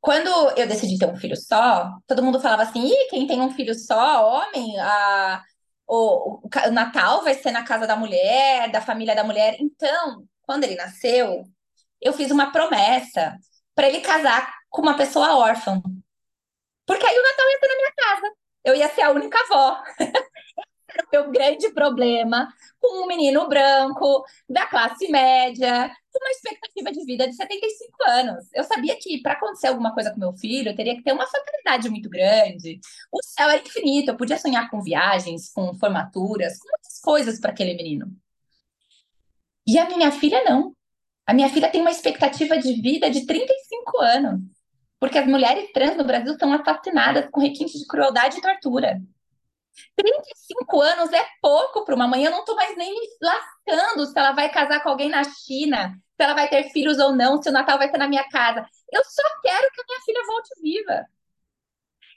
[0.00, 3.50] Quando eu decidi ter um filho só, todo mundo falava assim: Ih, quem tem um
[3.52, 5.42] filho só, homem, a,
[5.86, 9.56] o, o, Natal vai ser na casa da mulher, da família da mulher.
[9.60, 11.44] Então, quando ele nasceu,
[12.02, 13.38] eu fiz uma promessa
[13.74, 15.80] para ele casar com uma pessoa órfã.
[16.86, 18.34] Porque aí o Natal ia ser na minha casa.
[18.64, 19.82] Eu ia ser a única avó.
[20.94, 26.92] era o meu grande problema com um menino branco, da classe média, com uma expectativa
[26.92, 28.48] de vida de 75 anos.
[28.52, 31.26] Eu sabia que para acontecer alguma coisa com meu filho, eu teria que ter uma
[31.26, 32.80] fatalidade muito grande.
[33.10, 37.52] O céu era infinito, eu podia sonhar com viagens, com formaturas, com muitas coisas para
[37.52, 38.14] aquele menino.
[39.66, 40.74] E a minha filha não.
[41.26, 44.40] A minha filha tem uma expectativa de vida de 35 anos,
[44.98, 49.00] porque as mulheres trans no Brasil são assassinadas com requinte de crueldade e tortura.
[49.96, 52.24] 35 anos é pouco para uma mãe.
[52.24, 55.94] Eu não estou mais nem me lascando se ela vai casar com alguém na China,
[56.16, 58.66] se ela vai ter filhos ou não, se o Natal vai ser na minha casa.
[58.92, 61.06] Eu só quero que a minha filha volte viva.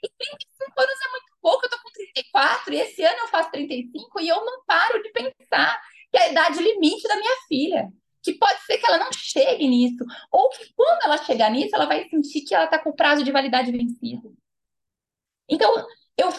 [0.02, 1.64] E 35 anos é muito pouco.
[1.64, 5.10] Eu estou com 34 e esse ano eu faço 35 e eu não paro de
[5.10, 7.92] pensar que é a idade limite da minha filha
[8.26, 11.86] que pode ser que ela não chegue nisso, ou que quando ela chegar nisso, ela
[11.86, 14.36] vai sentir que ela está com o prazo de validade vencido.
[15.48, 15.72] Então,
[16.16, 16.32] eu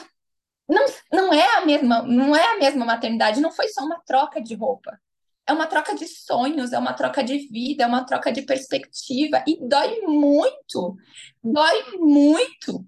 [0.67, 4.41] não, não é a mesma, não é a mesma maternidade, não foi só uma troca
[4.41, 4.99] de roupa.
[5.47, 9.41] É uma troca de sonhos, é uma troca de vida, é uma troca de perspectiva
[9.47, 10.97] e dói muito.
[11.41, 12.85] Dói muito.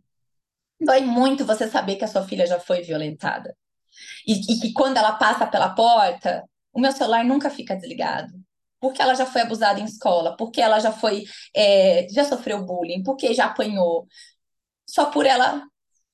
[0.82, 3.56] Dói muito você saber que a sua filha já foi violentada.
[4.28, 8.34] E, e que quando ela passa pela porta, o meu celular nunca fica desligado
[8.80, 13.04] porque ela já foi abusada em escola, porque ela já foi, é, já sofreu bullying,
[13.04, 14.08] porque já apanhou,
[14.88, 15.64] só por ela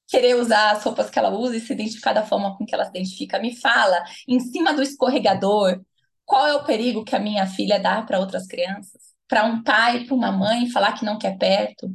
[0.07, 2.85] querer usar as roupas que ela usa e se identificar da forma com que ela
[2.85, 3.39] se identifica.
[3.39, 5.81] Me fala, em cima do escorregador,
[6.25, 9.01] qual é o perigo que a minha filha dá para outras crianças?
[9.27, 11.89] Para um pai, para uma mãe falar que não quer perto?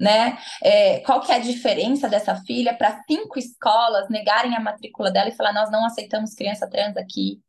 [0.00, 0.38] Né?
[0.62, 5.28] É, qual que é a diferença dessa filha para cinco escolas negarem a matrícula dela
[5.28, 7.40] e falar nós não aceitamos criança trans aqui?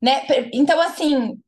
[0.00, 0.22] Né?
[0.52, 1.40] Então, assim,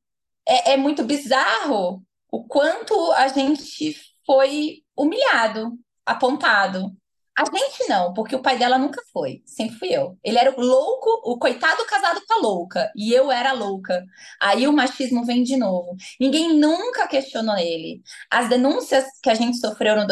[0.50, 6.92] é, é muito bizarro o quanto a gente foi humilhado, apontado.
[7.38, 10.18] A gente não, porque o pai dela nunca foi, sempre fui eu.
[10.22, 14.04] Ele era o louco, o coitado casado com a louca, e eu era louca.
[14.40, 15.96] Aí o machismo vem de novo.
[16.20, 18.02] Ninguém nunca questionou ele.
[18.30, 20.06] As denúncias que a gente sofreu no,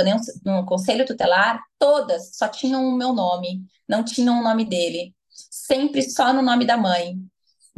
[0.45, 5.15] no conselho tutelar, todas só tinham o meu nome, não tinham o nome dele.
[5.29, 7.19] Sempre só no nome da mãe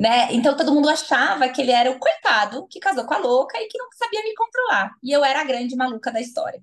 [0.01, 0.33] né?
[0.33, 3.67] Então todo mundo achava que ele era o coitado que casou com a louca e
[3.67, 4.95] que não sabia me controlar.
[5.03, 6.59] E eu era a grande maluca da história.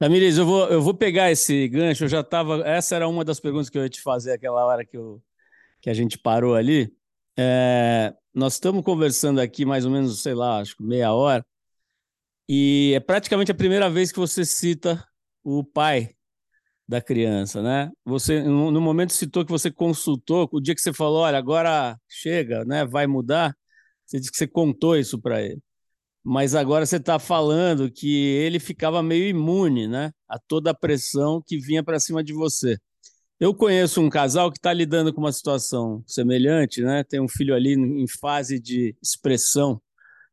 [0.00, 2.02] Tamires, eu vou, eu vou pegar esse gancho.
[2.02, 2.66] Eu já estava.
[2.66, 5.22] Essa era uma das perguntas que eu ia te fazer aquela hora que, eu,
[5.80, 6.92] que a gente parou ali.
[7.38, 11.46] É, nós estamos conversando aqui mais ou menos, sei lá, acho que meia hora,
[12.48, 15.06] e é praticamente a primeira vez que você cita
[15.44, 16.15] o pai
[16.88, 17.90] da criança, né?
[18.04, 22.64] Você no momento citou que você consultou, o dia que você falou, olha, agora chega,
[22.64, 22.84] né?
[22.84, 23.54] Vai mudar.
[24.04, 25.60] Você disse que você contou isso para ele.
[26.24, 30.12] Mas agora você está falando que ele ficava meio imune, né?
[30.28, 32.78] A toda a pressão que vinha para cima de você.
[33.40, 37.04] Eu conheço um casal que está lidando com uma situação semelhante, né?
[37.04, 39.80] Tem um filho ali em fase de expressão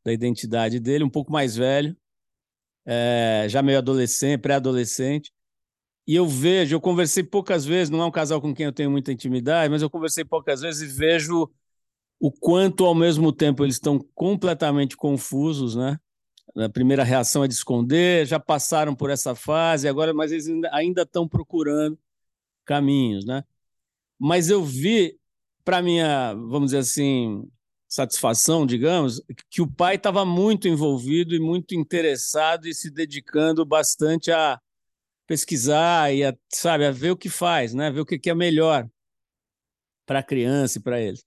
[0.04, 1.96] da identidade dele, um pouco mais velho,
[2.86, 5.33] é, já meio adolescente, pré-adolescente
[6.06, 8.90] e eu vejo, eu conversei poucas vezes, não é um casal com quem eu tenho
[8.90, 11.50] muita intimidade, mas eu conversei poucas vezes e vejo
[12.20, 15.98] o quanto ao mesmo tempo eles estão completamente confusos, né?
[16.56, 21.02] A primeira reação é de esconder, já passaram por essa fase, agora, mas eles ainda
[21.02, 21.98] estão procurando
[22.64, 23.42] caminhos, né?
[24.18, 25.18] Mas eu vi,
[25.64, 27.48] para minha, vamos dizer assim,
[27.88, 34.30] satisfação, digamos, que o pai estava muito envolvido e muito interessado e se dedicando bastante
[34.30, 34.60] a
[35.26, 37.90] pesquisar e a, sabe, a ver o que faz, né?
[37.90, 38.88] Ver o que é melhor
[40.06, 41.24] para a criança e para eles.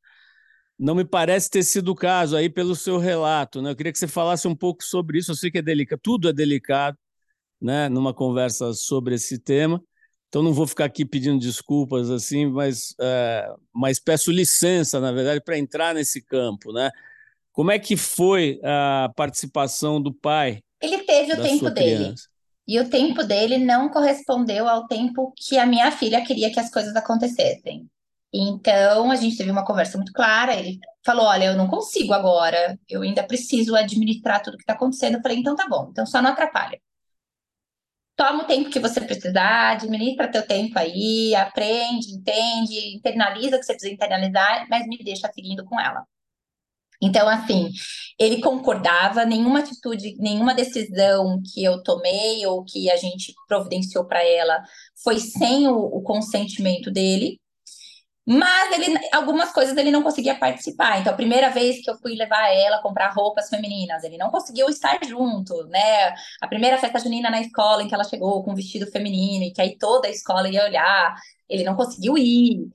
[0.78, 3.72] Não me parece ter sido o caso aí pelo seu relato, né?
[3.72, 5.32] Eu queria que você falasse um pouco sobre isso.
[5.32, 6.98] Eu sei que é delicado, tudo é delicado,
[7.60, 7.90] né?
[7.90, 9.82] Numa conversa sobre esse tema.
[10.28, 15.42] Então não vou ficar aqui pedindo desculpas assim, mas, é, mas peço licença, na verdade,
[15.42, 16.92] para entrar nesse campo, né?
[17.52, 20.62] Como é que foi a participação do pai?
[20.80, 21.96] Ele teve o tempo dele.
[21.96, 22.28] Criança?
[22.68, 26.70] E o tempo dele não correspondeu ao tempo que a minha filha queria que as
[26.70, 27.90] coisas acontecessem.
[28.34, 30.56] Então, a gente teve uma conversa muito clara.
[30.56, 35.16] Ele falou: Olha, eu não consigo agora, eu ainda preciso administrar tudo que está acontecendo.
[35.16, 36.80] Eu falei: Então tá bom, então só não atrapalha.
[38.16, 43.66] Toma o tempo que você precisar, administra teu tempo aí, aprende, entende, internaliza o que
[43.66, 46.04] você precisa internalizar, mas me deixa seguindo com ela.
[47.02, 47.72] Então, assim,
[48.20, 54.24] ele concordava, nenhuma atitude, nenhuma decisão que eu tomei ou que a gente providenciou para
[54.24, 54.64] ela
[55.04, 57.40] foi sem o, o, consentimento dele.
[58.30, 61.00] Mas ele, algumas coisas ele não conseguia participar.
[61.00, 64.68] Então, a primeira vez que eu fui levar ela comprar roupas femininas, ele não conseguiu
[64.70, 66.14] estar junto, né?
[66.42, 69.54] A primeira festa junina na escola em que ela chegou com um vestido feminino e
[69.54, 71.16] que aí toda a escola ia olhar,
[71.50, 72.68] ele não conseguiu ir.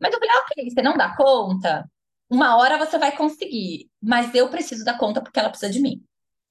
[0.00, 1.88] Mas eu falei, ok, você não dá conta?
[2.30, 6.02] Uma hora você vai conseguir, mas eu preciso dar conta porque ela precisa de mim.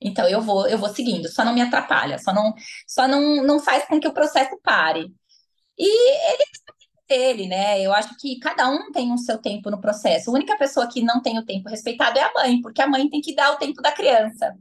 [0.01, 2.53] Então eu vou, eu vou seguindo, só não me atrapalha, só não,
[2.87, 5.07] só não, não faz com que o processo pare.
[5.77, 5.87] E
[6.33, 6.45] ele
[7.09, 7.81] ele, né?
[7.81, 10.29] Eu acho que cada um tem o seu tempo no processo.
[10.29, 13.09] A única pessoa que não tem o tempo respeitado é a mãe, porque a mãe
[13.09, 14.55] tem que dar o tempo da criança.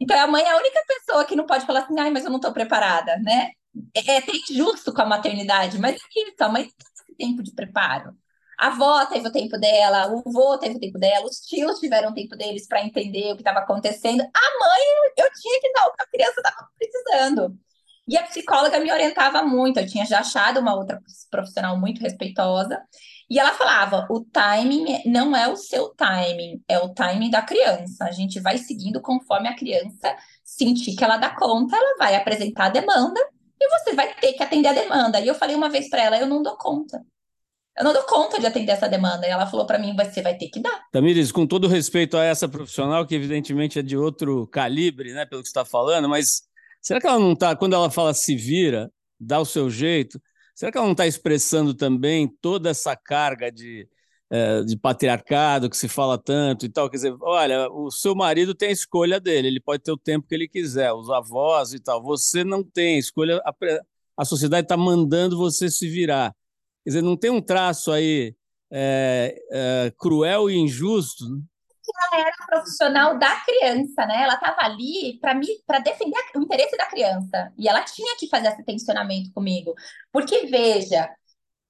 [0.00, 2.30] Então a mãe é a única pessoa que não pode falar assim, ai, mas eu
[2.30, 3.50] não estou preparada, né?
[3.94, 7.42] É, é até injusto com a maternidade, mas é isso, a mãe tem esse tempo
[7.42, 8.16] de preparo.
[8.62, 12.10] A avó teve o tempo dela, o avô teve o tempo dela, os tios tiveram
[12.10, 14.20] o tempo deles para entender o que estava acontecendo.
[14.20, 17.58] A mãe, eu tinha que dar o que a criança estava precisando.
[18.06, 19.80] E a psicóloga me orientava muito.
[19.80, 22.80] Eu tinha já achado uma outra profissional muito respeitosa.
[23.28, 28.04] E ela falava: o timing não é o seu timing, é o timing da criança.
[28.04, 32.66] A gente vai seguindo conforme a criança sentir que ela dá conta, ela vai apresentar
[32.66, 33.20] a demanda
[33.60, 35.18] e você vai ter que atender a demanda.
[35.18, 37.04] E eu falei uma vez para ela: eu não dou conta
[37.76, 39.26] eu não dou conta de atender essa demanda.
[39.26, 40.82] E ela falou para mim, você vai ter que dar.
[40.90, 45.42] Tamires, com todo respeito a essa profissional, que evidentemente é de outro calibre, né, pelo
[45.42, 46.42] que está falando, mas
[46.80, 50.20] será que ela não está, quando ela fala se vira, dá o seu jeito,
[50.54, 53.88] será que ela não está expressando também toda essa carga de,
[54.30, 56.90] é, de patriarcado que se fala tanto e tal?
[56.90, 60.26] Quer dizer, olha, o seu marido tem a escolha dele, ele pode ter o tempo
[60.28, 62.02] que ele quiser, os avós e tal.
[62.02, 63.54] Você não tem escolha, a,
[64.16, 66.34] a sociedade está mandando você se virar.
[66.84, 68.34] Quer dizer, não tem um traço aí
[68.72, 71.24] é, é, cruel e injusto?
[72.12, 74.22] Ela era profissional da criança, né?
[74.22, 77.52] Ela estava ali para defender o interesse da criança.
[77.58, 79.74] E ela tinha que fazer esse tensionamento comigo.
[80.12, 81.10] Porque, veja,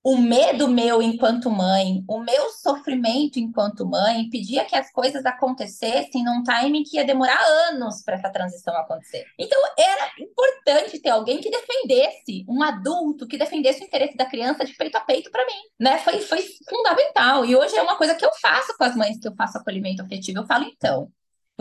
[0.05, 6.24] o medo meu enquanto mãe, o meu sofrimento enquanto mãe, pedia que as coisas acontecessem
[6.24, 9.24] num timing que ia demorar anos para essa transição acontecer.
[9.38, 14.64] Então, era importante ter alguém que defendesse, um adulto que defendesse o interesse da criança
[14.64, 15.98] de peito a peito para mim, né?
[15.98, 17.44] Foi, foi fundamental.
[17.44, 20.03] E hoje é uma coisa que eu faço com as mães que eu faço acolhimento
[20.03, 20.40] afetivo.
[20.40, 21.09] Eu falo, então,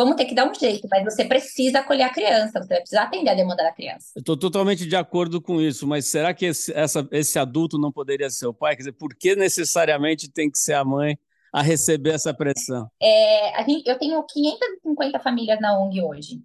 [0.01, 3.03] Vamos ter que dar um jeito, mas você precisa acolher a criança, você vai precisar
[3.03, 4.07] atender a demanda da criança.
[4.15, 7.91] Eu estou totalmente de acordo com isso, mas será que esse, essa, esse adulto não
[7.91, 8.75] poderia ser o pai?
[8.75, 11.19] Quer dizer, por que necessariamente tem que ser a mãe
[11.53, 12.89] a receber essa pressão?
[12.99, 16.41] É, gente, eu tenho 550 famílias na ONG hoje.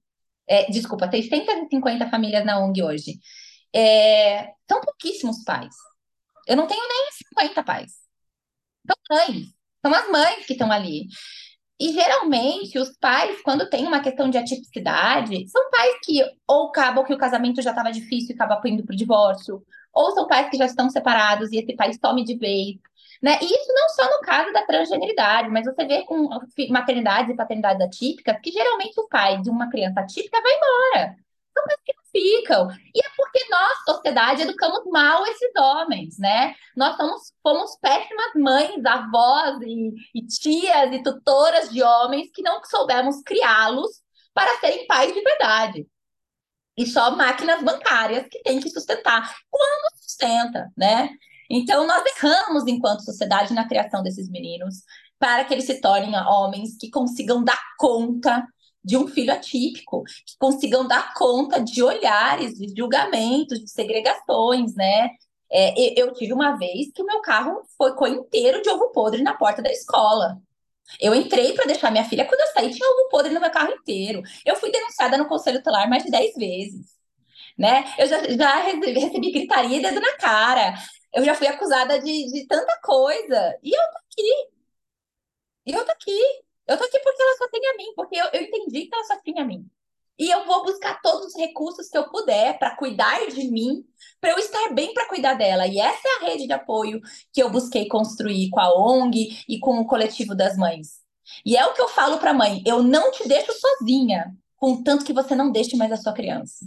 [0.46, 3.18] É, desculpa, 650 famílias na ONG hoje.
[3.74, 5.74] É, são pouquíssimos pais.
[6.46, 7.92] Eu não tenho nem 50 pais.
[8.86, 9.46] São mães.
[9.82, 11.06] São as mães que estão ali.
[11.78, 17.04] E geralmente os pais, quando tem uma questão de atipicidade, são pais que ou acabam
[17.04, 19.62] que o casamento já estava difícil e acaba indo para o divórcio,
[19.92, 22.76] ou são pais que já estão separados e esse pai some de vez.
[23.22, 23.38] Né?
[23.42, 26.28] E isso não só no caso da transgeneridade, mas você vê com
[26.70, 31.16] maternidades e paternidades atípicas que geralmente o pai de uma criança atípica vai embora.
[31.54, 32.68] São pais que ficam.
[32.94, 36.54] E é porque nós, sociedade, educamos mal esses homens, né?
[36.74, 42.64] Nós somos, fomos péssimas mães, avós e, e tias e tutoras de homens que não
[42.64, 43.90] soubemos criá-los
[44.32, 45.86] para serem pais de verdade.
[46.76, 49.34] E só máquinas bancárias que têm que sustentar.
[49.50, 51.10] Quando sustenta, né?
[51.50, 54.82] Então, nós erramos enquanto sociedade na criação desses meninos
[55.18, 58.46] para que eles se tornem homens que consigam dar conta
[58.86, 65.10] de um filho atípico, que consigam dar conta de olhares, de julgamentos, de segregações, né?
[65.50, 69.34] É, eu tive uma vez que o meu carro ficou inteiro de ovo podre na
[69.34, 70.40] porta da escola.
[71.00, 73.72] Eu entrei para deixar minha filha, quando eu saí, tinha ovo podre no meu carro
[73.72, 74.22] inteiro.
[74.44, 76.96] Eu fui denunciada no conselho tutelar mais de 10 vezes.
[77.58, 77.84] Né?
[77.98, 80.74] Eu já, já recebi, recebi gritaria e dedo na cara.
[81.12, 83.58] Eu já fui acusada de, de tanta coisa.
[83.62, 84.50] E eu tô aqui.
[85.66, 86.45] E eu tô aqui.
[86.68, 89.04] Eu tô aqui porque ela só tem a mim, porque eu, eu entendi que ela
[89.04, 89.68] só tinha a mim.
[90.18, 93.84] E eu vou buscar todos os recursos que eu puder para cuidar de mim,
[94.20, 95.66] para eu estar bem para cuidar dela.
[95.66, 97.00] E essa é a rede de apoio
[97.32, 101.00] que eu busquei construir com a ONG e com o coletivo das mães.
[101.44, 105.12] E é o que eu falo para mãe: eu não te deixo sozinha, contanto que
[105.12, 106.64] você não deixe mais a sua criança.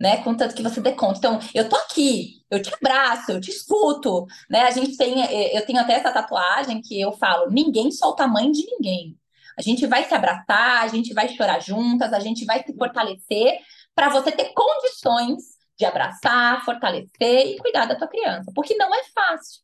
[0.00, 0.22] né?
[0.24, 1.18] Contanto que você dê conta.
[1.18, 4.62] Então, eu tô aqui, eu te abraço, eu te escuto, né?
[4.62, 8.28] A gente tem, eh, eu tenho até essa tatuagem que eu falo, ninguém solta a
[8.28, 9.18] mãe de ninguém.
[9.60, 13.58] A gente vai se abraçar, a gente vai chorar juntas, a gente vai se fortalecer
[13.94, 15.42] para você ter condições
[15.78, 19.60] de abraçar, fortalecer e cuidar da tua criança, porque não é fácil.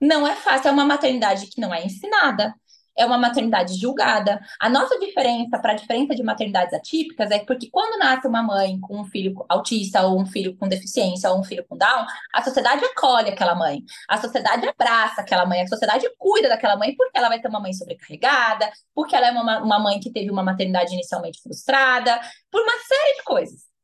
[0.00, 2.54] Não é fácil, é uma maternidade que não é ensinada,
[2.96, 4.40] é uma maternidade julgada.
[4.58, 8.80] A nossa diferença para a diferença de maternidades atípicas é porque quando nasce uma mãe
[8.80, 12.42] com um filho autista, ou um filho com deficiência, ou um filho com Down, a
[12.42, 17.16] sociedade acolhe aquela mãe, a sociedade abraça aquela mãe, a sociedade cuida daquela mãe porque
[17.18, 20.42] ela vai ter uma mãe sobrecarregada, porque ela é uma, uma mãe que teve uma
[20.42, 22.18] maternidade inicialmente frustrada,
[22.50, 23.75] por uma série de coisas.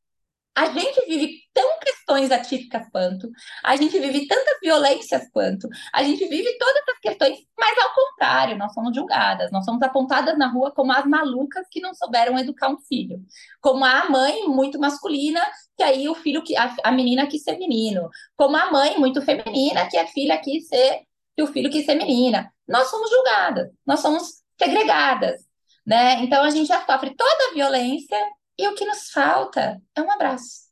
[0.55, 3.27] A gente vive tão questões atípicas quanto,
[3.63, 8.57] a gente vive tantas violências quanto, a gente vive todas essas questões, mas ao contrário,
[8.57, 12.69] nós somos julgadas, nós somos apontadas na rua como as malucas que não souberam educar
[12.69, 13.19] um filho,
[13.59, 15.41] como a mãe muito masculina,
[15.75, 19.21] que aí o filho que a, a menina quis ser menino, como a mãe muito
[19.21, 21.01] feminina, que a filha quis ser
[21.35, 22.51] que o filho quis ser menina.
[22.67, 25.41] Nós somos julgadas, nós somos segregadas,
[25.85, 26.21] né?
[26.23, 28.17] Então a gente já sofre toda a violência
[28.57, 30.63] e o que nos falta é um abraço.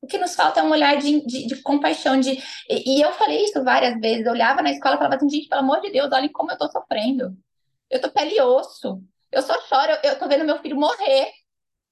[0.00, 2.18] O que nos falta é um olhar de, de, de compaixão.
[2.18, 2.30] De...
[2.68, 4.24] E, e, eu falei isso várias vezes.
[4.24, 6.56] Eu olhava na escola e falava assim, gente, pelo amor de Deus, olhem como eu
[6.58, 7.36] tô sofrendo.
[7.90, 9.02] Eu tô pele e osso.
[9.30, 11.30] Eu só choro, eu, eu tô vendo meu filho morrer.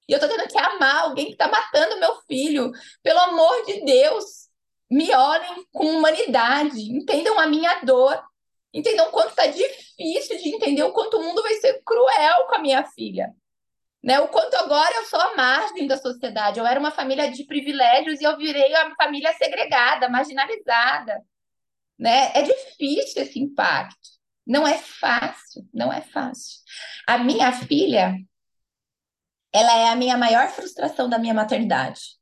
[0.07, 2.71] E eu tô tendo que amar alguém que tá matando meu filho.
[3.03, 4.49] Pelo amor de Deus,
[4.89, 6.81] me olhem com humanidade.
[6.81, 8.19] Entendam a minha dor.
[8.73, 12.55] Entendam o quanto tá difícil de entender o quanto o mundo vai ser cruel com
[12.55, 13.31] a minha filha.
[14.03, 14.19] Né?
[14.19, 16.59] O quanto agora eu sou a margem da sociedade.
[16.59, 21.21] Eu era uma família de privilégios e eu virei uma família segregada, marginalizada.
[21.97, 22.31] Né?
[22.33, 24.19] É difícil esse impacto.
[24.47, 26.57] Não é fácil, não é fácil.
[27.07, 28.15] A minha filha,
[29.53, 32.17] ela é a minha maior frustração da minha maternidade.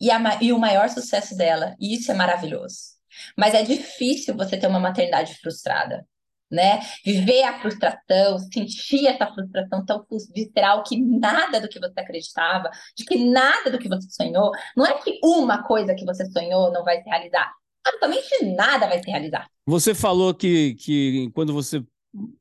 [0.00, 1.74] E, a, e o maior sucesso dela.
[1.80, 2.94] E isso é maravilhoso.
[3.36, 6.06] Mas é difícil você ter uma maternidade frustrada
[6.54, 6.80] né?
[7.04, 13.04] Viver a frustração, sentir essa frustração tão visceral que nada do que você acreditava, de
[13.04, 16.84] que nada do que você sonhou, não é que uma coisa que você sonhou não
[16.84, 17.52] vai se realizar.
[17.86, 19.46] Absolutamente nada vai se realizar.
[19.66, 21.82] Você falou que, que quando você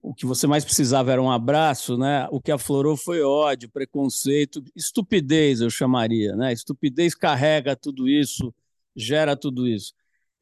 [0.01, 2.28] o que você mais precisava era um abraço, né?
[2.32, 6.53] O que aflorou foi ódio, preconceito, estupidez, eu chamaria, né?
[6.53, 8.53] Estupidez carrega tudo isso,
[8.95, 9.93] gera tudo isso.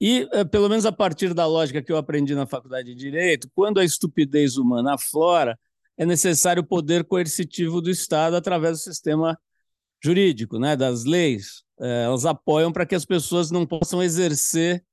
[0.02, 3.48] E, eh, pelo menos a partir da lógica que eu aprendi na faculdade de Direito,
[3.54, 5.60] quando a estupidez humana aflora,
[5.96, 9.40] é necessário o poder coercitivo do Estado através do sistema
[10.04, 11.62] jurídico, né, das leis.
[11.80, 14.84] É, elas apoiam para que as pessoas não possam exercer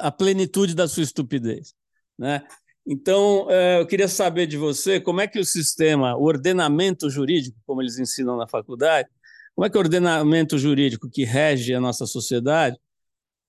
[0.00, 1.72] a plenitude da sua estupidez.
[2.18, 2.44] Né?
[2.84, 7.56] Então, é, eu queria saber de você como é que o sistema, o ordenamento jurídico,
[7.64, 9.08] como eles ensinam na faculdade,
[9.54, 12.76] como é que o ordenamento jurídico que rege a nossa sociedade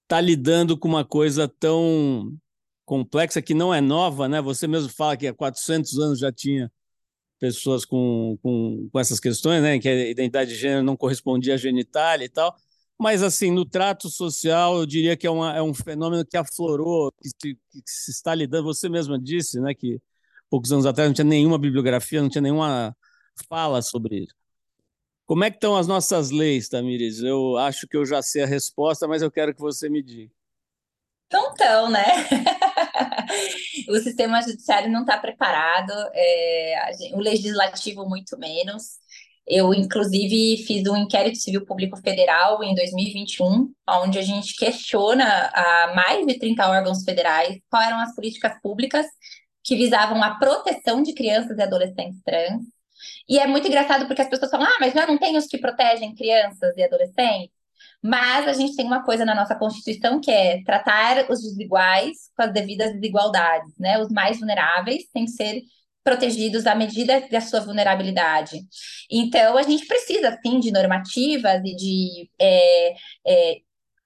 [0.09, 2.35] está lidando com uma coisa tão
[2.83, 4.41] complexa que não é nova, né?
[4.41, 6.71] Você mesmo fala que há 400 anos já tinha
[7.39, 9.79] pessoas com, com, com essas questões, né?
[9.79, 12.55] Que a identidade de gênero não correspondia à genitália e tal.
[12.99, 17.11] Mas, assim, no trato social, eu diria que é, uma, é um fenômeno que aflorou,
[17.21, 18.65] que se, que se está lidando.
[18.65, 19.75] Você mesma disse, né?
[19.75, 20.01] Que
[20.49, 22.95] poucos anos atrás não tinha nenhuma bibliografia, não tinha nenhuma
[23.47, 24.38] fala sobre isso.
[25.29, 27.21] Como é que estão as nossas leis, Tamires?
[27.21, 30.33] Eu acho que eu já sei a resposta, mas eu quero que você me diga.
[31.31, 32.03] Não estão, né?
[33.87, 38.97] o sistema judiciário não está preparado, é, o legislativo muito menos.
[39.45, 45.93] Eu, inclusive, fiz um inquérito civil público federal em 2021, onde a gente questiona a
[45.93, 49.05] mais de 30 órgãos federais quais eram as políticas públicas
[49.63, 52.63] que visavam a proteção de crianças e adolescentes trans,
[53.27, 55.57] e é muito engraçado porque as pessoas falam, ah, mas já não tem os que
[55.57, 57.59] protegem crianças e adolescentes?
[58.01, 62.43] Mas a gente tem uma coisa na nossa Constituição que é tratar os desiguais com
[62.43, 63.99] as devidas desigualdades, né?
[63.99, 65.61] Os mais vulneráveis têm que ser
[66.03, 68.61] protegidos à medida da sua vulnerabilidade.
[69.11, 72.93] Então, a gente precisa, sim, de normativas e de é,
[73.27, 73.57] é,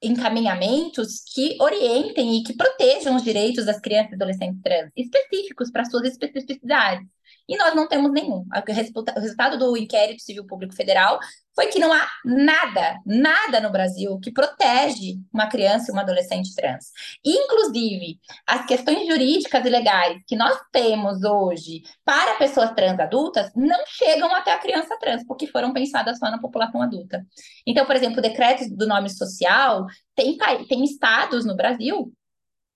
[0.02, 5.86] encaminhamentos que orientem e que protejam os direitos das crianças e adolescentes trans, específicos para
[5.86, 7.08] suas especificidades
[7.48, 8.46] e nós não temos nenhum.
[8.46, 11.20] O resultado do inquérito civil público federal
[11.56, 16.54] foi que não há nada, nada no Brasil que protege uma criança e uma adolescente
[16.56, 16.92] trans.
[17.24, 23.84] Inclusive, as questões jurídicas e legais que nós temos hoje para pessoas trans adultas não
[23.88, 27.24] chegam até a criança trans, porque foram pensadas só na população adulta.
[27.68, 29.86] Então, por exemplo, o decreto do nome social
[30.16, 30.38] tem,
[30.68, 32.12] tem estados no Brasil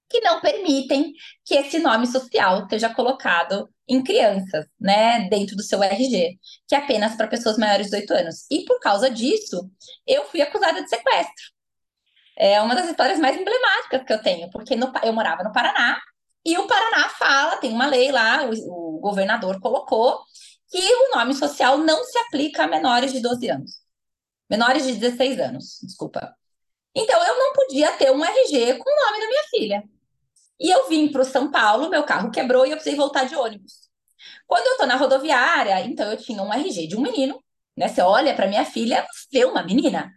[0.10, 1.14] que não permitem
[1.45, 6.38] que esse nome social seja colocado em crianças, né, dentro do seu RG,
[6.68, 8.45] que é apenas para pessoas maiores de 18 anos.
[8.51, 9.70] E por causa disso,
[10.05, 11.45] eu fui acusada de sequestro.
[12.38, 15.99] É uma das histórias mais emblemáticas que eu tenho, porque no, eu morava no Paraná
[16.45, 20.22] e o Paraná fala, tem uma lei lá, o, o governador colocou
[20.70, 23.72] que o nome social não se aplica a menores de 12 anos.
[24.49, 26.34] Menores de 16 anos, desculpa.
[26.95, 29.84] Então eu não podia ter um RG com o nome da minha filha.
[30.60, 33.36] E eu vim para o São Paulo, meu carro quebrou e eu precisei voltar de
[33.36, 33.88] ônibus.
[34.47, 37.43] Quando eu estou na rodoviária, então eu tinha um RG de um menino,
[37.76, 37.88] né?
[37.88, 40.12] Você olha para minha filha, vê uma menina.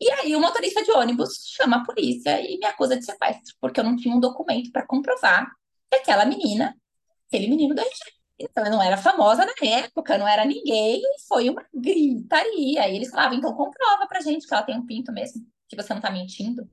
[0.00, 3.80] E aí o motorista de ônibus chama a polícia e me acusa de sequestro, porque
[3.80, 5.46] eu não tinha um documento para comprovar
[5.90, 6.76] que aquela menina,
[7.28, 8.16] aquele menino do RG.
[8.38, 12.88] Então eu não era famosa na época, não era ninguém, foi uma gritaria.
[12.88, 15.94] E eles falavam, então comprova pra gente que ela tem um pinto mesmo, que você
[15.94, 16.68] não tá mentindo.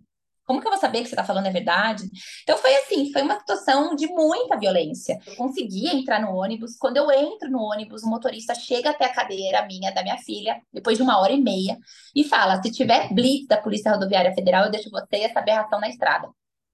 [0.46, 2.04] Como que eu vou saber que você está falando é verdade?
[2.44, 5.18] Então foi assim, foi uma situação de muita violência.
[5.26, 6.76] Eu consegui entrar no ônibus.
[6.78, 10.62] Quando eu entro no ônibus, o motorista chega até a cadeira minha, da minha filha,
[10.72, 11.78] depois de uma hora e meia,
[12.16, 15.80] e fala: se tiver blitz da Polícia Rodoviária Federal, eu deixo você e essa aberração
[15.80, 16.30] na estrada.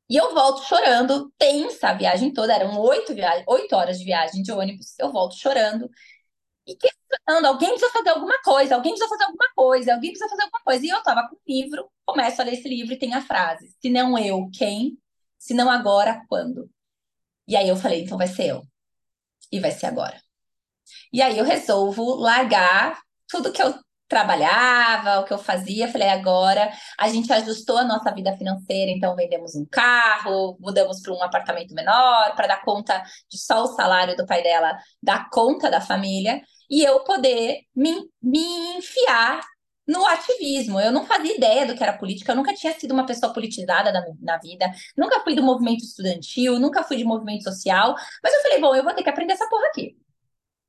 [0.10, 3.14] E eu volto chorando, tensa a viagem toda, eram oito,
[3.48, 4.98] oito horas de viagem de ônibus.
[4.98, 5.88] Eu volto chorando
[6.70, 10.44] e questionando: alguém precisa fazer alguma coisa, alguém precisa fazer alguma coisa, alguém precisa fazer
[10.44, 10.86] alguma coisa.
[10.86, 13.76] E eu tava com o livro, começo a ler esse livro e tem a frase:
[13.82, 14.98] se não eu, quem?
[15.38, 16.70] Se não agora, quando?
[17.48, 18.64] E aí eu falei: então vai ser eu.
[19.52, 20.22] E vai ser agora.
[21.12, 23.74] E aí eu resolvo largar tudo que eu
[24.10, 29.16] trabalhava, o que eu fazia, falei, agora a gente ajustou a nossa vida financeira, então
[29.16, 34.18] vendemos um carro, mudamos para um apartamento menor, para dar conta de só o salário
[34.18, 39.42] do pai dela, dar conta da família, e eu poder me, me enfiar
[39.88, 40.80] no ativismo.
[40.80, 43.92] Eu não fazia ideia do que era política, eu nunca tinha sido uma pessoa politizada
[43.92, 48.42] na, na vida, nunca fui do movimento estudantil, nunca fui de movimento social, mas eu
[48.44, 49.98] falei, bom, eu vou ter que aprender essa porra aqui.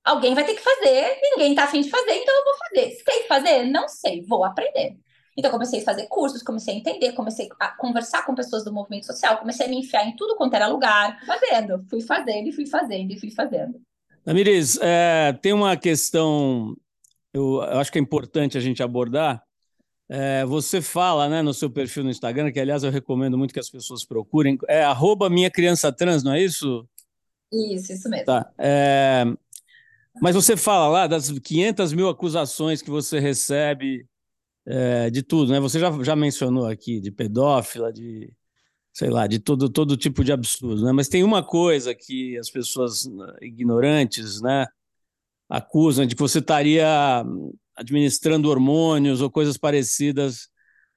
[0.05, 2.91] Alguém vai ter que fazer, ninguém tá afim de fazer, então eu vou fazer.
[3.05, 3.65] Sei fazer?
[3.65, 4.97] Não sei, vou aprender.
[5.37, 9.07] Então, comecei a fazer cursos, comecei a entender, comecei a conversar com pessoas do movimento
[9.07, 11.85] social, comecei a me enfiar em tudo quanto era lugar, fazendo.
[11.89, 13.81] Fui fazendo e fui fazendo e fui fazendo.
[14.25, 16.77] Damiris, é, tem uma questão,
[17.33, 19.43] eu, eu, acho que é importante a gente abordar.
[20.09, 23.61] É, você fala né, no seu perfil no Instagram, que aliás eu recomendo muito que
[23.61, 26.87] as pessoas procurem, é arroba minha criança trans, não é isso?
[27.53, 28.27] Isso, isso mesmo.
[28.27, 28.53] Tá.
[28.59, 29.25] É,
[30.21, 34.07] mas você fala lá das 500 mil acusações que você recebe
[34.67, 35.61] é, de tudo, né?
[35.61, 38.33] Você já, já mencionou aqui de pedófila, de
[38.93, 40.93] sei lá, de todo, todo tipo de absurdo, né?
[40.93, 43.09] Mas tem uma coisa que as pessoas
[43.41, 44.67] ignorantes, né,
[45.49, 46.87] acusam de que você estaria
[47.77, 50.49] administrando hormônios ou coisas parecidas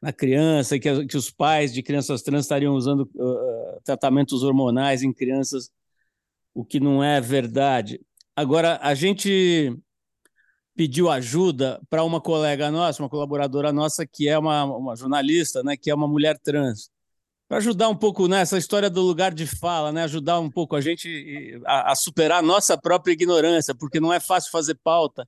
[0.01, 5.13] na criança, que, que os pais de crianças trans estariam usando uh, tratamentos hormonais em
[5.13, 5.71] crianças,
[6.53, 8.01] o que não é verdade.
[8.35, 9.73] Agora, a gente
[10.75, 15.77] pediu ajuda para uma colega nossa, uma colaboradora nossa, que é uma, uma jornalista, né,
[15.77, 16.89] que é uma mulher trans,
[17.54, 20.76] para ajudar um pouco nessa né, história do lugar de fala, né, ajudar um pouco
[20.76, 25.28] a gente a, a superar a nossa própria ignorância, porque não é fácil fazer pauta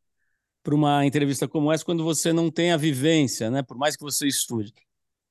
[0.63, 4.01] para uma entrevista como essa quando você não tem a vivência, né, por mais que
[4.01, 4.73] você estude.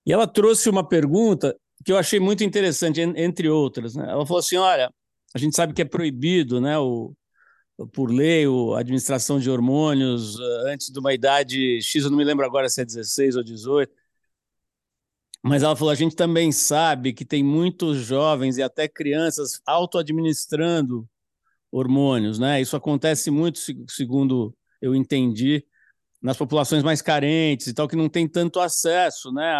[0.06, 3.96] E ela trouxe uma pergunta que eu achei muito interessante, entre outras.
[3.96, 4.04] Né?
[4.08, 4.88] Ela falou assim: olha,
[5.34, 7.12] a gente sabe que é proibido né, o,
[7.92, 12.24] por lei, a administração de hormônios eh, antes de uma idade X, eu não me
[12.24, 13.92] lembro agora se é 16 ou 18.
[15.44, 21.06] Mas ela falou: a gente também sabe que tem muitos jovens e até crianças auto-administrando
[21.70, 22.62] hormônios, né?
[22.62, 25.62] Isso acontece muito, segundo eu entendi,
[26.22, 29.52] nas populações mais carentes e tal, que não tem tanto acesso né,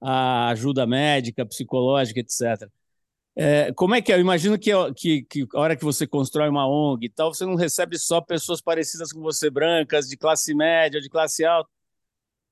[0.00, 2.66] à, ajuda médica, psicológica, etc.
[3.36, 4.16] É, como é que é?
[4.16, 7.44] Eu imagino que, que, que, a hora que você constrói uma ONG e tal, você
[7.44, 11.68] não recebe só pessoas parecidas com você, brancas, de classe média, de classe alta.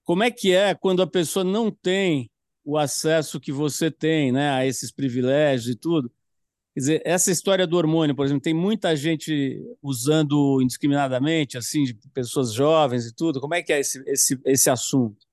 [0.04, 2.30] Como é que é quando a pessoa não tem
[2.70, 6.10] o acesso que você tem né, a esses privilégios e tudo?
[6.72, 11.94] Quer dizer, essa história do hormônio, por exemplo, tem muita gente usando indiscriminadamente, assim, de
[12.14, 13.40] pessoas jovens e tudo.
[13.40, 15.26] Como é que é esse, esse, esse assunto?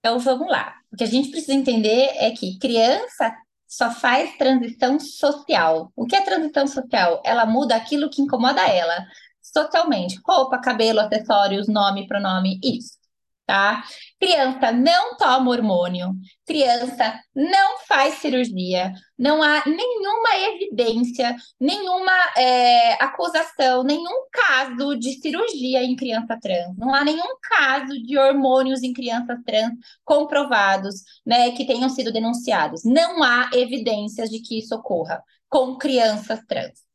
[0.00, 0.74] Então vamos lá.
[0.92, 3.32] O que a gente precisa entender é que criança
[3.66, 5.92] só faz transição social.
[5.94, 7.22] O que é transição social?
[7.24, 9.06] Ela muda aquilo que incomoda ela
[9.40, 10.18] socialmente.
[10.26, 12.98] Roupa, cabelo, acessórios, nome, pronome, isso.
[13.46, 13.84] tá?
[14.20, 16.12] Criança não toma hormônio,
[16.44, 25.84] criança não faz cirurgia, não há nenhuma evidência, nenhuma é, acusação, nenhum caso de cirurgia
[25.84, 29.72] em criança trans, não há nenhum caso de hormônios em crianças trans
[30.04, 32.82] comprovados, né, que tenham sido denunciados.
[32.84, 36.87] Não há evidências de que isso ocorra com crianças trans.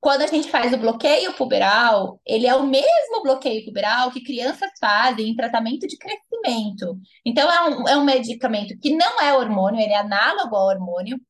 [0.00, 4.70] Quando a gente faz o bloqueio puberal, ele é o mesmo bloqueio puberal que crianças
[4.80, 6.98] fazem em tratamento de crescimento.
[7.24, 11.20] Então, é um, é um medicamento que não é hormônio, ele é análogo ao hormônio,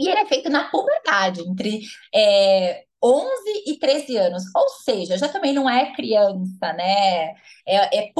[0.00, 1.80] e ele é feito na puberdade, entre
[2.14, 3.28] é, 11
[3.66, 4.42] e 13 anos.
[4.54, 7.34] Ou seja, já também não é criança, né?
[7.66, 8.12] É, é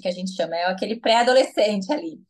[0.00, 2.20] que a gente chama, é aquele pré-adolescente ali.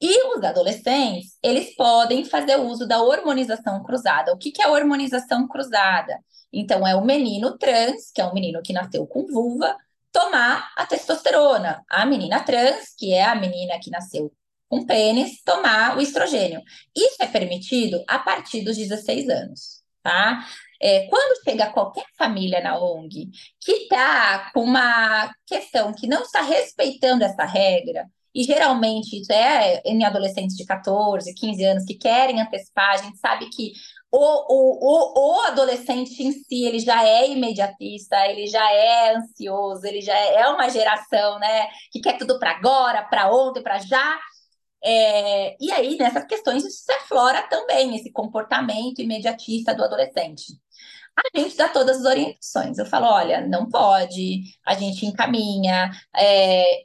[0.00, 4.32] E os adolescentes, eles podem fazer uso da hormonização cruzada.
[4.32, 6.18] O que, que é hormonização cruzada?
[6.52, 9.76] Então, é o menino trans, que é um menino que nasceu com vulva,
[10.12, 11.84] tomar a testosterona.
[11.88, 14.32] A menina trans, que é a menina que nasceu
[14.68, 16.62] com pênis, tomar o estrogênio.
[16.94, 20.44] Isso é permitido a partir dos 16 anos, tá?
[20.80, 23.30] É, quando chega qualquer família na ONG
[23.60, 29.80] que está com uma questão que não está respeitando essa regra, e geralmente isso é
[29.84, 33.72] em adolescentes de 14, 15 anos que querem antecipar, a gente sabe que
[34.10, 39.84] o, o, o, o adolescente em si, ele já é imediatista, ele já é ansioso,
[39.86, 43.78] ele já é, é uma geração, né, que quer tudo para agora, para ontem, para
[43.78, 44.18] já.
[44.84, 50.44] É, e aí, nessas questões, isso se aflora também, esse comportamento imediatista do adolescente.
[51.16, 52.78] A gente dá todas as orientações.
[52.78, 56.84] Eu falo, olha, não pode, a gente encaminha, é,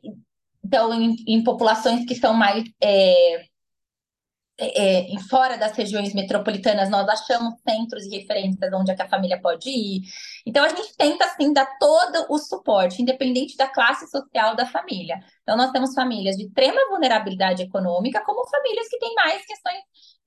[0.64, 3.46] então, em, em populações que são mais é,
[4.60, 9.70] é, fora das regiões metropolitanas, nós achamos centros e referências onde é a família pode
[9.70, 10.02] ir.
[10.46, 15.20] Então, a gente tenta, assim, dar todo o suporte, independente da classe social da família.
[15.44, 19.80] Então, nós temos famílias de extrema vulnerabilidade econômica, como famílias que têm mais questões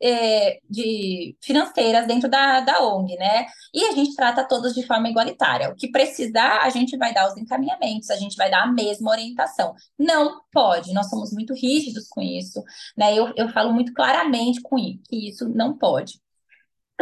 [0.02, 3.46] é, de financeiras dentro da, da ONG, né?
[3.72, 5.70] E a gente trata todos de forma igualitária.
[5.70, 9.10] O que precisar, a gente vai dar os encaminhamentos, a gente vai dar a mesma
[9.10, 9.74] orientação.
[9.96, 12.62] Não pode, nós somos muito rígidos com isso,
[12.96, 13.16] né?
[13.16, 16.21] Eu, eu falo muito claramente com isso, que isso não pode.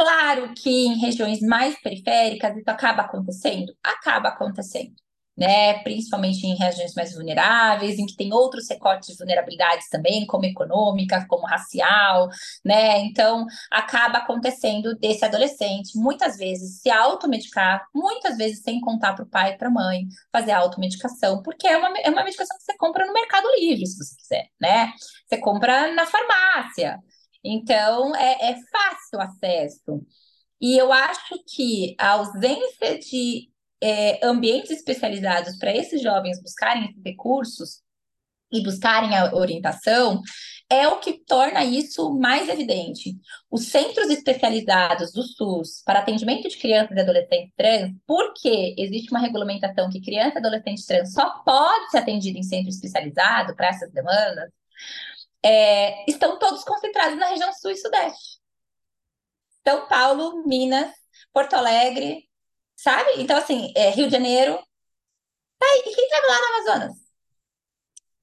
[0.01, 4.95] Claro que em regiões mais periféricas isso acaba acontecendo, acaba acontecendo
[5.37, 10.45] né, principalmente em regiões mais vulneráveis, em que tem outros recortes de vulnerabilidades também, como
[10.45, 12.29] econômica, como racial,
[12.63, 12.99] né?
[13.01, 19.29] Então, acaba acontecendo desse adolescente, muitas vezes, se automedicar, muitas vezes sem contar para o
[19.29, 22.77] pai e para a mãe, fazer automedicação, porque é uma, é uma medicação que você
[22.77, 24.93] compra no Mercado Livre, se você quiser, né?
[25.27, 26.99] Você compra na farmácia.
[27.43, 30.07] Então, é, é fácil acesso.
[30.61, 33.51] E eu acho que a ausência de
[33.83, 37.83] é, ambientes especializados para esses jovens buscarem esses recursos
[38.53, 40.21] e buscarem a orientação
[40.69, 43.17] é o que torna isso mais evidente.
[43.51, 49.21] Os centros especializados do SUS para atendimento de crianças e adolescentes trans, porque existe uma
[49.21, 53.91] regulamentação que criança e adolescente trans só pode ser atendido em centro especializado para essas
[53.93, 54.51] demandas,
[55.45, 58.41] é, estão todos concentrados na região sul e sudeste.
[59.67, 60.93] São Paulo, Minas,
[61.33, 62.29] Porto Alegre,
[62.77, 63.11] sabe?
[63.19, 64.59] Então, assim, é, Rio de Janeiro.
[65.59, 67.11] Tá, e quem tá lá no Amazonas?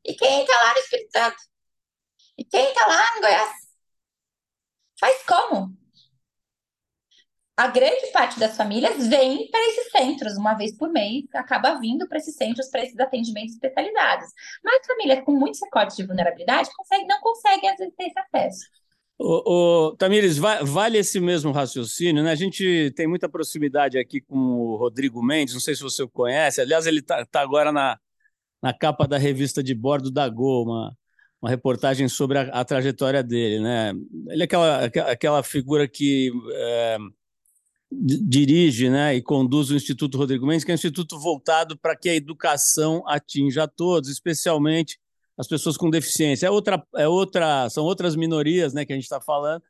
[0.03, 1.37] E quem tá lá no Espírito Santo?
[2.37, 3.51] E quem tá lá em Goiás?
[4.99, 5.75] Faz como?
[7.57, 12.07] A grande parte das famílias vem para esses centros uma vez por mês, acaba vindo
[12.07, 14.27] para esses centros para esses atendimentos especializados.
[14.63, 18.67] Mas famílias com muitos recortes de vulnerabilidade conseguem, não conseguem, às vezes, ter esse acesso.
[19.17, 22.29] O, o, Tamires, vale esse mesmo raciocínio, né?
[22.29, 26.09] A gente tem muita proximidade aqui com o Rodrigo Mendes, não sei se você o
[26.09, 27.97] conhece, aliás, ele está tá agora na,
[28.61, 30.95] na capa da revista de bordo da Gol, uma,
[31.49, 33.93] reportagem sobre a, a trajetória dele, né?
[34.29, 36.97] Ele é aquela, aquela figura que é,
[37.91, 42.09] dirige né, e conduz o Instituto Rodrigo Mendes, que é um instituto voltado para que
[42.09, 44.99] a educação atinja a todos, especialmente
[45.37, 46.47] as pessoas com deficiência.
[46.47, 49.63] É outra, é outra, são outras minorias né, que a gente está falando,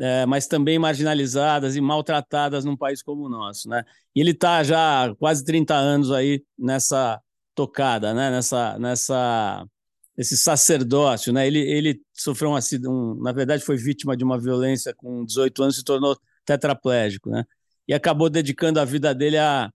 [0.00, 3.68] é, mas também marginalizadas e maltratadas num país como o nosso.
[3.68, 3.84] Né?
[4.14, 7.20] E ele está já há quase 30 anos aí nessa
[7.54, 8.30] tocada, né?
[8.30, 9.64] nessa, nessa,
[10.16, 11.32] esse sacerdócio.
[11.32, 11.46] Né?
[11.46, 15.76] Ele, ele sofreu um um, na verdade foi vítima de uma violência com 18 anos
[15.76, 17.30] se tornou tetraplégico.
[17.30, 17.44] Né?
[17.88, 19.70] E acabou dedicando a vida dele a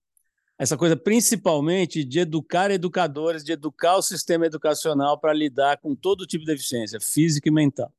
[0.58, 6.28] essa coisa principalmente de educar educadores, de educar o sistema educacional para lidar com todo
[6.28, 7.94] tipo de deficiência, física e mental.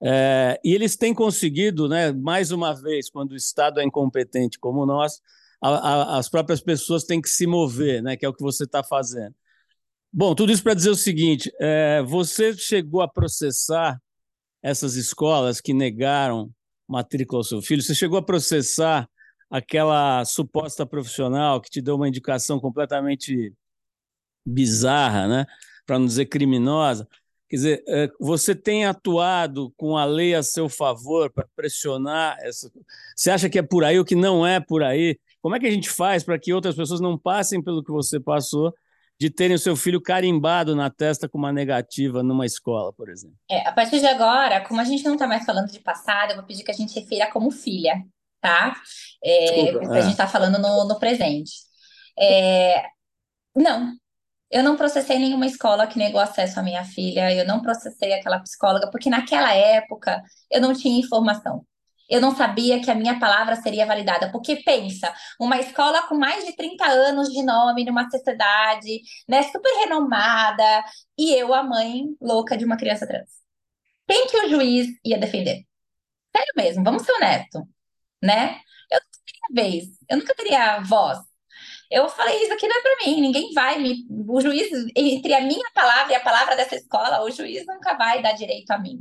[0.00, 4.86] É, e eles têm conseguido, né, mais uma vez, quando o Estado é incompetente como
[4.86, 5.20] nós,
[5.60, 8.62] a, a, as próprias pessoas têm que se mover, né, que é o que você
[8.62, 9.34] está fazendo.
[10.12, 14.00] Bom, tudo isso para dizer o seguinte: é, você chegou a processar
[14.62, 16.50] essas escolas que negaram
[16.88, 17.82] matrícula ao seu filho?
[17.82, 19.08] Você chegou a processar
[19.50, 23.52] aquela suposta profissional que te deu uma indicação completamente
[24.44, 25.46] bizarra, né?
[25.88, 27.08] para não dizer criminosa?
[27.48, 32.70] Quer dizer, é, você tem atuado com a lei a seu favor para pressionar essa.
[33.16, 35.18] Você acha que é por aí ou que não é por aí?
[35.40, 38.20] Como é que a gente faz para que outras pessoas não passem pelo que você
[38.20, 38.74] passou
[39.20, 43.36] de terem o seu filho carimbado na testa com uma negativa numa escola, por exemplo?
[43.50, 46.36] É, a partir de agora, como a gente não está mais falando de passado, eu
[46.36, 48.00] vou pedir que a gente refira como filha,
[48.40, 48.74] tá?
[49.22, 50.02] É, Desculpa, a é.
[50.02, 51.52] gente está falando no, no presente.
[52.16, 52.84] É,
[53.56, 53.92] não,
[54.50, 58.38] eu não processei nenhuma escola que negou acesso à minha filha, eu não processei aquela
[58.38, 61.66] psicóloga, porque naquela época eu não tinha informação.
[62.08, 64.30] Eu não sabia que a minha palavra seria validada.
[64.32, 69.70] Porque pensa, uma escola com mais de 30 anos de nome, numa sociedade, né, super
[69.80, 70.84] renomada,
[71.18, 73.30] e eu, a mãe louca de uma criança trans.
[74.08, 75.64] Quem que o juiz ia defender?
[76.36, 77.62] Sério mesmo, vamos ser honestos,
[78.22, 78.60] né?
[78.90, 81.18] Eu nunca teria vez, eu nunca teria voz
[81.90, 84.06] eu falei, isso aqui não é para mim, ninguém vai me.
[84.28, 88.22] O juiz, entre a minha palavra e a palavra dessa escola, o juiz nunca vai
[88.22, 88.98] dar direito a mim.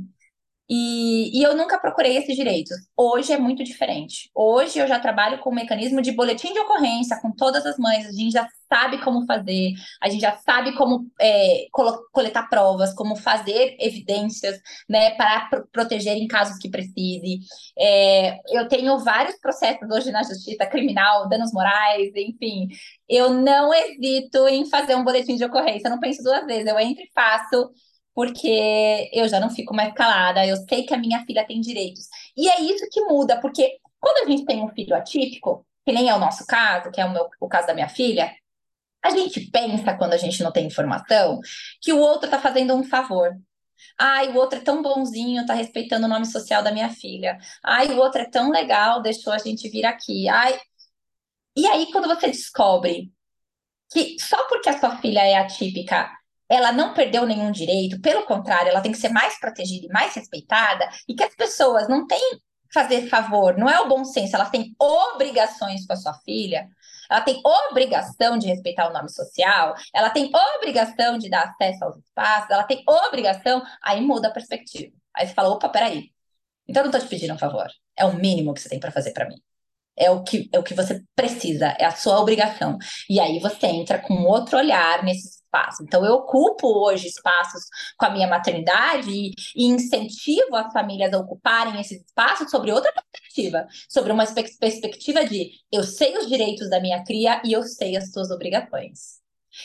[0.70, 2.76] E, e, eu nunca procurei esses direitos.
[2.96, 4.30] Hoje é muito diferente.
[4.36, 8.06] Hoje eu já trabalho com o mecanismo de boletim de ocorrência com todas as mães.
[8.06, 11.68] A gente já sabe como fazer, a gente já sabe como é,
[12.12, 14.60] coletar provas, como fazer evidências,
[14.90, 17.40] né, para proteger em casos que precise.
[17.78, 22.68] É, eu tenho vários processos hoje na justiça criminal, danos morais, enfim.
[23.08, 25.88] Eu não hesito em fazer um boletim de ocorrência.
[25.88, 26.68] Eu não penso duas vezes.
[26.68, 27.72] Eu entro e faço
[28.18, 32.08] porque eu já não fico mais calada, eu sei que a minha filha tem direitos.
[32.36, 36.10] E é isso que muda, porque quando a gente tem um filho atípico, que nem
[36.10, 38.36] é o nosso caso, que é o, meu, o caso da minha filha,
[39.04, 41.40] a gente pensa, quando a gente não tem informação,
[41.80, 43.38] que o outro está fazendo um favor.
[44.00, 47.38] Ai, o outro é tão bonzinho, tá respeitando o nome social da minha filha.
[47.64, 50.28] Ai, o outro é tão legal, deixou a gente vir aqui.
[50.28, 50.60] Ai.
[51.56, 53.12] E aí, quando você descobre
[53.92, 56.17] que só porque a sua filha é atípica,
[56.50, 60.14] ela não perdeu nenhum direito, pelo contrário, ela tem que ser mais protegida e mais
[60.16, 62.40] respeitada, e que as pessoas não têm
[62.74, 66.68] fazer favor, não é o bom senso, elas têm obrigações com a sua filha,
[67.10, 71.98] ela tem obrigação de respeitar o nome social, ela tem obrigação de dar acesso aos
[71.98, 74.94] espaços, ela tem obrigação, aí muda a perspectiva.
[75.16, 76.12] Aí você fala, opa, peraí,
[76.68, 78.92] então eu não estou te pedindo um favor, é o mínimo que você tem para
[78.92, 79.38] fazer para mim
[79.98, 82.78] é o que é o que você precisa, é a sua obrigação.
[83.10, 85.84] E aí você entra com outro olhar nesse espaço.
[85.84, 87.64] Então eu ocupo hoje espaços
[87.98, 92.92] com a minha maternidade e, e incentivo as famílias a ocuparem esses espaços sobre outra
[92.92, 97.96] perspectiva, sobre uma perspectiva de eu sei os direitos da minha cria e eu sei
[97.98, 99.18] as suas obrigações.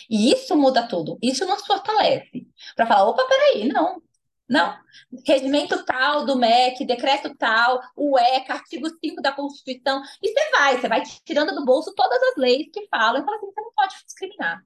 [0.09, 1.18] E isso muda tudo.
[1.22, 2.47] Isso nos fortalece.
[2.74, 4.03] Para falar, opa, peraí, não.
[4.49, 4.76] Não.
[5.26, 10.03] Regimento tal do MEC, decreto tal, o ECA, artigo 5 da Constituição.
[10.22, 13.36] E você vai, você vai tirando do bolso todas as leis que falam e fala
[13.36, 14.62] assim: você não pode discriminar.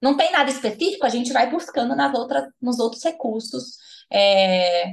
[0.00, 3.76] Não tem nada específico, a gente vai buscando nas outras, nos outros recursos
[4.12, 4.92] é,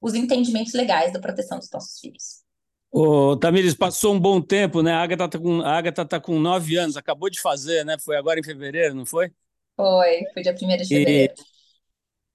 [0.00, 2.44] os entendimentos legais da proteção dos nossos filhos.
[2.90, 4.92] Ô, Tamires, passou um bom tempo, né?
[4.92, 7.96] A Agatha está com, a Agatha tá com nove anos, acabou de fazer, né?
[7.98, 9.32] Foi agora em fevereiro, não foi?
[9.76, 11.34] Foi, foi dia 1 de fevereiro.
[11.34, 11.44] E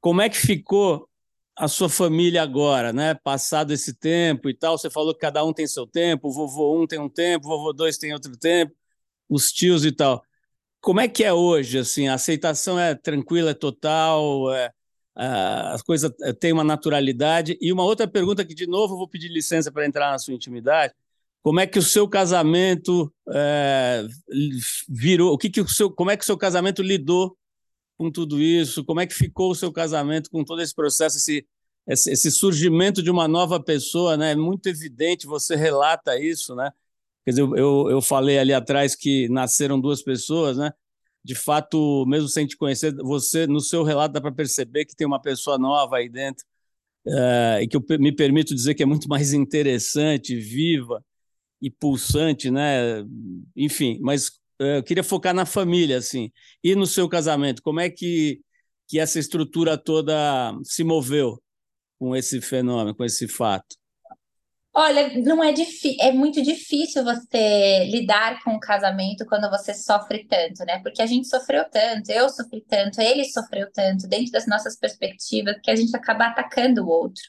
[0.01, 1.07] como é que ficou
[1.55, 3.13] a sua família agora, né?
[3.15, 6.81] Passado esse tempo e tal, você falou que cada um tem seu tempo, o vovô
[6.81, 8.73] um tem um tempo, o vovô dois tem outro tempo,
[9.29, 10.23] os tios e tal.
[10.81, 12.07] Como é que é hoje, assim?
[12.07, 14.71] A aceitação é tranquila, é total, é,
[15.15, 17.57] as coisas é, têm uma naturalidade.
[17.59, 20.93] E uma outra pergunta que, de novo, vou pedir licença para entrar na sua intimidade.
[21.41, 24.05] Como é que o seu casamento é,
[24.87, 25.33] virou?
[25.33, 27.37] O que que o seu, como é que o seu casamento lidou
[27.97, 28.83] com tudo isso?
[28.85, 31.45] Como é que ficou o seu casamento com todo esse processo, esse,
[31.87, 34.31] esse, esse surgimento de uma nova pessoa, né?
[34.31, 36.71] É muito evidente, você relata isso, né?
[37.29, 40.71] Quer dizer, eu, eu falei ali atrás que nasceram duas pessoas, né?
[41.23, 45.05] De fato, mesmo sem te conhecer, você, no seu relato, dá para perceber que tem
[45.05, 46.43] uma pessoa nova aí dentro,
[47.07, 51.05] é, e que eu me permito dizer que é muito mais interessante, viva
[51.61, 53.03] e pulsante, né?
[53.55, 56.31] Enfim, mas eh, eu queria focar na família, assim.
[56.63, 58.41] E no seu casamento, como é que,
[58.87, 61.41] que essa estrutura toda se moveu
[61.99, 63.78] com esse fenômeno, com esse fato?
[64.73, 70.25] Olha, não é difícil, é muito difícil você lidar com o casamento quando você sofre
[70.27, 70.79] tanto, né?
[70.83, 75.55] Porque a gente sofreu tanto, eu sofri tanto, ele sofreu tanto, dentro das nossas perspectivas,
[75.63, 77.21] que a gente acaba atacando o outro,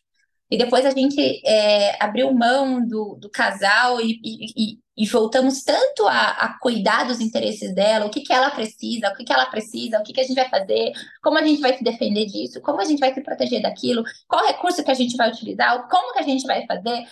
[0.51, 6.07] E depois a gente é, abriu mão do, do casal e, e, e voltamos tanto
[6.09, 9.47] a, a, cuidar dos interesses dela, o que, que ela precisa, o que, que ela
[9.47, 12.61] precisa, o que, que a gente vai fazer, como a gente vai se defender disso,
[12.61, 16.13] como a gente vai se proteger daquilo, qual recurso que a gente vai utilizar, como
[16.13, 17.05] que a gente vai fazer.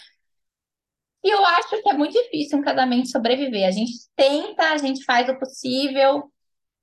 [1.25, 3.67] E eu acho que é muito difícil um casamento sobreviver.
[3.67, 6.31] A gente tenta, a gente faz o possível,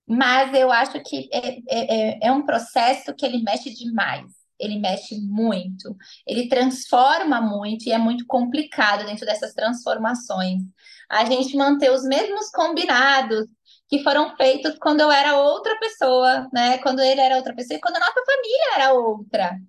[0.08, 4.80] mas eu acho que é, é, é, é um processo que ele mexe demais ele
[4.80, 10.62] mexe muito, ele transforma muito e é muito complicado dentro dessas transformações.
[11.10, 13.46] A gente manter os mesmos combinados
[13.88, 16.78] que foram feitos quando eu era outra pessoa, né?
[16.80, 19.60] Quando ele era outra pessoa e quando a nossa família era outra.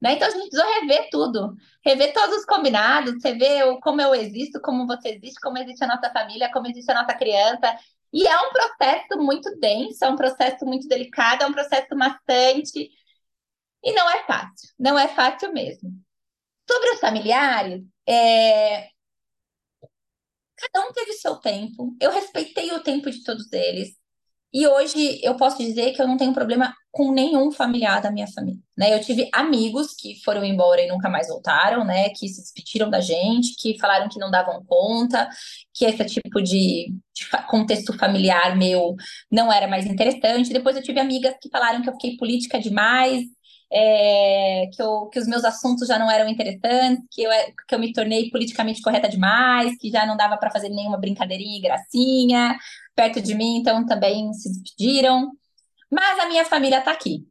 [0.00, 0.12] Né?
[0.12, 4.60] Então a gente precisou rever tudo, rever todos os combinados, rever o, como eu existo,
[4.60, 7.76] como você existe, como existe a nossa família, como existe a nossa criança.
[8.12, 12.90] E é um processo muito denso, é um processo muito delicado, é um processo bastante
[13.82, 15.90] e não é fácil, não é fácil mesmo.
[16.70, 18.90] Sobre os familiares, é...
[20.56, 23.97] cada um teve seu tempo, eu respeitei o tempo de todos eles.
[24.52, 28.26] E hoje eu posso dizer que eu não tenho problema com nenhum familiar da minha
[28.26, 28.94] família, né?
[28.94, 32.08] Eu tive amigos que foram embora e nunca mais voltaram, né?
[32.10, 35.28] Que se despediram da gente, que falaram que não davam conta,
[35.74, 38.96] que esse tipo de, de contexto familiar meu
[39.30, 40.52] não era mais interessante.
[40.52, 43.24] Depois eu tive amigas que falaram que eu fiquei política demais,
[43.70, 47.30] é, que, eu, que os meus assuntos já não eram interessantes, que eu,
[47.68, 51.58] que eu me tornei politicamente correta demais, que já não dava para fazer nenhuma brincadeirinha
[51.58, 52.56] e gracinha
[52.98, 55.30] perto de mim, então também se despediram.
[55.88, 57.24] Mas a minha família está aqui,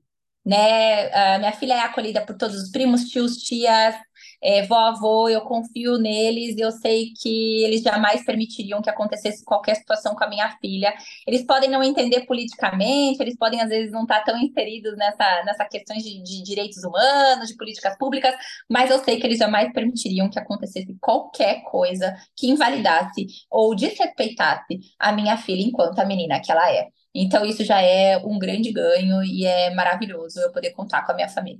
[0.45, 1.11] né?
[1.35, 3.93] A minha filha é acolhida por todos os primos, tios, tias,
[4.41, 10.15] é, avô, eu confio neles, eu sei que eles jamais permitiriam que acontecesse qualquer situação
[10.15, 10.93] com a minha filha.
[11.25, 15.65] Eles podem não entender politicamente, eles podem às vezes não estar tão inseridos nessa, nessa
[15.65, 18.35] questões de, de direitos humanos, de políticas públicas,
[18.69, 24.79] mas eu sei que eles jamais permitiriam que acontecesse qualquer coisa que invalidasse ou desrespeitasse
[24.99, 26.87] a minha filha enquanto a menina que ela é.
[27.13, 31.15] Então, isso já é um grande ganho e é maravilhoso eu poder contar com a
[31.15, 31.59] minha família.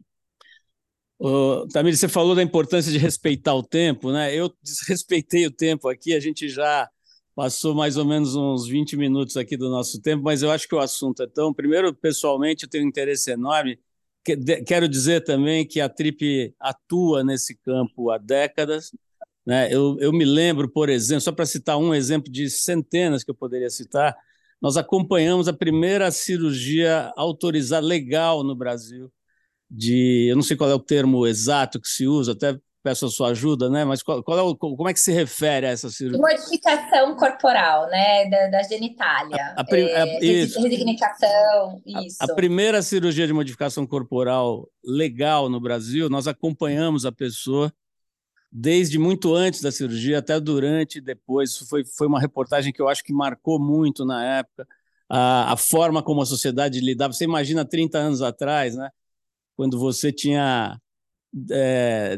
[1.73, 4.33] Tamir, você falou da importância de respeitar o tempo, né?
[4.33, 6.87] Eu desrespeitei o tempo aqui, a gente já
[7.35, 10.75] passou mais ou menos uns 20 minutos aqui do nosso tempo, mas eu acho que
[10.75, 11.53] o assunto é tão.
[11.53, 13.79] Primeiro, pessoalmente, eu tenho um interesse enorme.
[14.65, 18.91] Quero dizer também que a Trip atua nesse campo há décadas.
[19.45, 19.73] Né?
[19.73, 23.35] Eu, eu me lembro, por exemplo, só para citar um exemplo de centenas que eu
[23.35, 24.15] poderia citar,
[24.61, 29.11] nós acompanhamos a primeira cirurgia autorizada legal no Brasil
[29.69, 32.57] de, eu não sei qual é o termo exato que se usa, até
[32.87, 33.83] peço a sua ajuda, né?
[33.83, 36.21] Mas qual, qual é o, como é que se refere a essa cirurgia?
[36.21, 38.29] Modificação corporal, né?
[38.29, 39.55] Da, da genitália.
[39.57, 40.61] A, a, é, isso.
[40.61, 42.17] Resignificação, isso.
[42.21, 47.73] A, a, primeira cirurgia de modificação corporal legal no Brasil, nós acompanhamos a pessoa
[48.49, 51.57] desde muito antes da cirurgia até durante e depois.
[51.57, 54.65] Foi, foi uma reportagem que eu acho que marcou muito na época.
[55.09, 57.11] A, a forma como a sociedade lidava.
[57.11, 58.89] Você imagina 30 anos atrás, né?
[59.57, 60.79] Quando você tinha
[61.51, 62.17] é,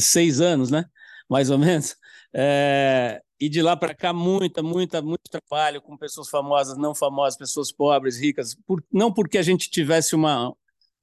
[0.00, 0.86] seis anos, né?
[1.28, 1.96] Mais ou menos.
[2.32, 7.36] É, e de lá para cá, muita, muita, muito trabalho com pessoas famosas, não famosas,
[7.36, 8.54] pessoas pobres, ricas.
[8.66, 10.54] Por, não porque a gente tivesse uma,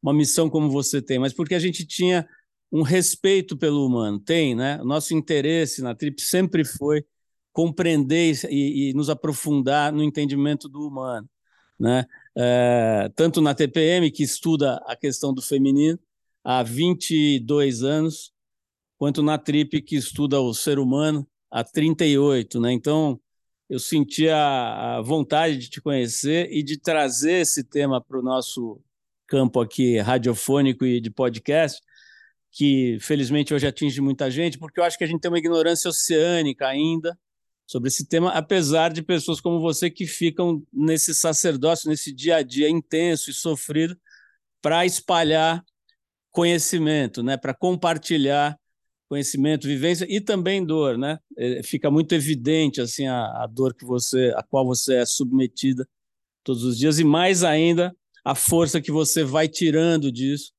[0.01, 2.27] uma missão como você tem, mas porque a gente tinha
[2.71, 4.19] um respeito pelo humano.
[4.19, 4.79] Tem, né?
[4.81, 7.03] O nosso interesse na Trip sempre foi
[7.51, 11.29] compreender e, e nos aprofundar no entendimento do humano,
[11.77, 12.05] né?
[12.41, 15.99] É, tanto na TPM, que estuda a questão do feminino
[16.41, 18.31] há 22 anos,
[18.97, 22.61] quanto na TRIP, que estuda o ser humano há 38.
[22.61, 22.71] Né?
[22.71, 23.19] Então,
[23.69, 28.23] eu senti a, a vontade de te conhecer e de trazer esse tema para o
[28.23, 28.79] nosso
[29.27, 31.81] campo aqui radiofônico e de podcast,
[32.51, 35.89] que felizmente hoje atinge muita gente, porque eu acho que a gente tem uma ignorância
[35.89, 37.19] oceânica ainda
[37.69, 42.41] sobre esse tema, apesar de pessoas como você que ficam nesse sacerdócio, nesse dia a
[42.41, 43.95] dia intenso e sofrido,
[44.59, 45.63] para espalhar
[46.31, 47.37] conhecimento, né?
[47.37, 48.59] para compartilhar
[49.07, 51.19] conhecimento, vivência e também dor, né?
[51.37, 55.87] É, fica muito evidente assim a, a, dor que você, a qual você é submetida
[56.43, 57.95] todos os dias e mais ainda
[58.25, 60.53] a força que você vai tirando disso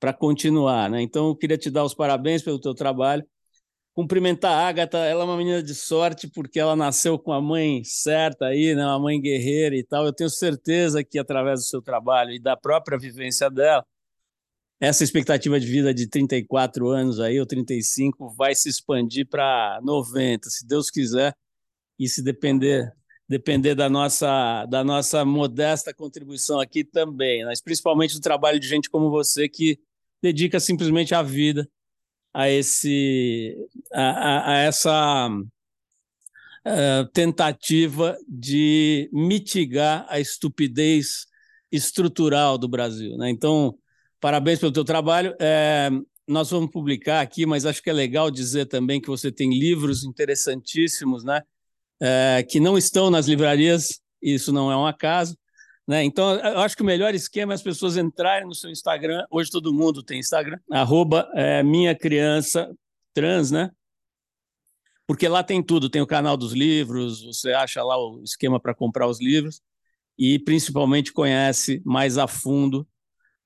[0.00, 1.02] para continuar, né?
[1.02, 3.22] Então eu queria te dar os parabéns pelo teu trabalho
[3.94, 7.82] cumprimentar a Agatha, ela é uma menina de sorte porque ela nasceu com a mãe
[7.84, 10.04] certa aí, né, uma mãe guerreira e tal.
[10.04, 13.86] Eu tenho certeza que através do seu trabalho e da própria vivência dela,
[14.80, 20.50] essa expectativa de vida de 34 anos aí ou 35 vai se expandir para 90,
[20.50, 21.34] se Deus quiser,
[21.98, 22.92] e se depender
[23.26, 28.90] depender da nossa da nossa modesta contribuição aqui também, mas principalmente do trabalho de gente
[28.90, 29.78] como você que
[30.22, 31.68] dedica simplesmente a vida
[32.34, 33.56] a, esse,
[33.92, 41.26] a, a, essa uh, tentativa de mitigar a estupidez
[41.70, 43.16] estrutural do Brasil.
[43.16, 43.30] Né?
[43.30, 43.78] Então,
[44.20, 45.34] parabéns pelo teu trabalho.
[45.40, 45.90] É,
[46.26, 50.04] nós vamos publicar aqui, mas acho que é legal dizer também que você tem livros
[50.04, 51.42] interessantíssimos, né?
[52.00, 55.36] É, que não estão nas livrarias, isso não é um acaso.
[55.86, 56.02] Né?
[56.02, 59.24] Então, eu acho que o melhor esquema é as pessoas entrarem no seu Instagram.
[59.30, 62.74] Hoje todo mundo tem Instagram, arroba é, minha criança
[63.12, 63.70] trans, né?
[65.06, 68.74] Porque lá tem tudo, tem o canal dos livros, você acha lá o esquema para
[68.74, 69.60] comprar os livros
[70.18, 72.86] e principalmente conhece mais a fundo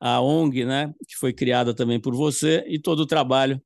[0.00, 3.60] a ONG, né, que foi criada também por você e todo o trabalho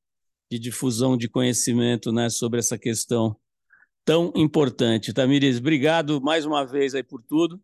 [0.51, 3.37] de difusão de conhecimento, né, sobre essa questão
[4.05, 5.13] tão importante.
[5.13, 7.61] Tamires, obrigado mais uma vez aí por tudo.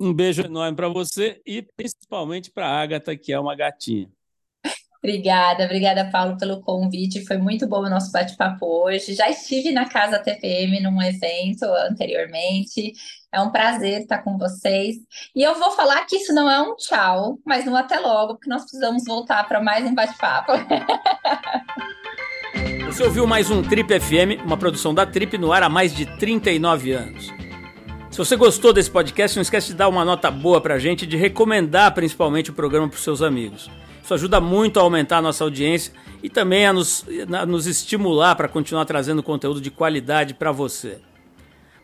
[0.00, 4.08] Um beijo enorme para você e principalmente para a Agatha, que é uma gatinha.
[4.98, 7.24] Obrigada, obrigada, Paulo, pelo convite.
[7.24, 9.14] Foi muito bom o nosso bate-papo hoje.
[9.14, 12.92] Já estive na Casa TPM num evento anteriormente.
[13.32, 14.96] É um prazer estar com vocês.
[15.34, 18.50] E eu vou falar que isso não é um tchau, mas um até logo, porque
[18.50, 20.52] nós precisamos voltar para mais um bate-papo.
[22.86, 26.06] Você ouviu mais um Trip FM, uma produção da Trip no ar há mais de
[26.18, 27.47] 39 anos.
[28.18, 31.02] Se você gostou desse podcast, não esquece de dar uma nota boa para a gente
[31.02, 33.70] e de recomendar principalmente o programa para os seus amigos.
[34.02, 38.34] Isso ajuda muito a aumentar a nossa audiência e também a nos, a nos estimular
[38.34, 40.98] para continuar trazendo conteúdo de qualidade para você.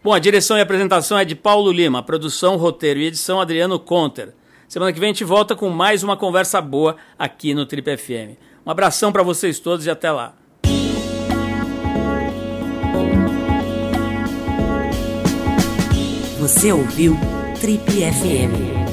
[0.03, 4.35] Bom, a direção e apresentação é de Paulo Lima, produção, roteiro e edição Adriano Conter.
[4.67, 8.37] Semana que vem a gente volta com mais uma conversa boa aqui no Trip FM.
[8.67, 10.35] Um abração para vocês todos e até lá.
[16.45, 17.17] Você ouviu
[17.59, 18.84] Trip FM.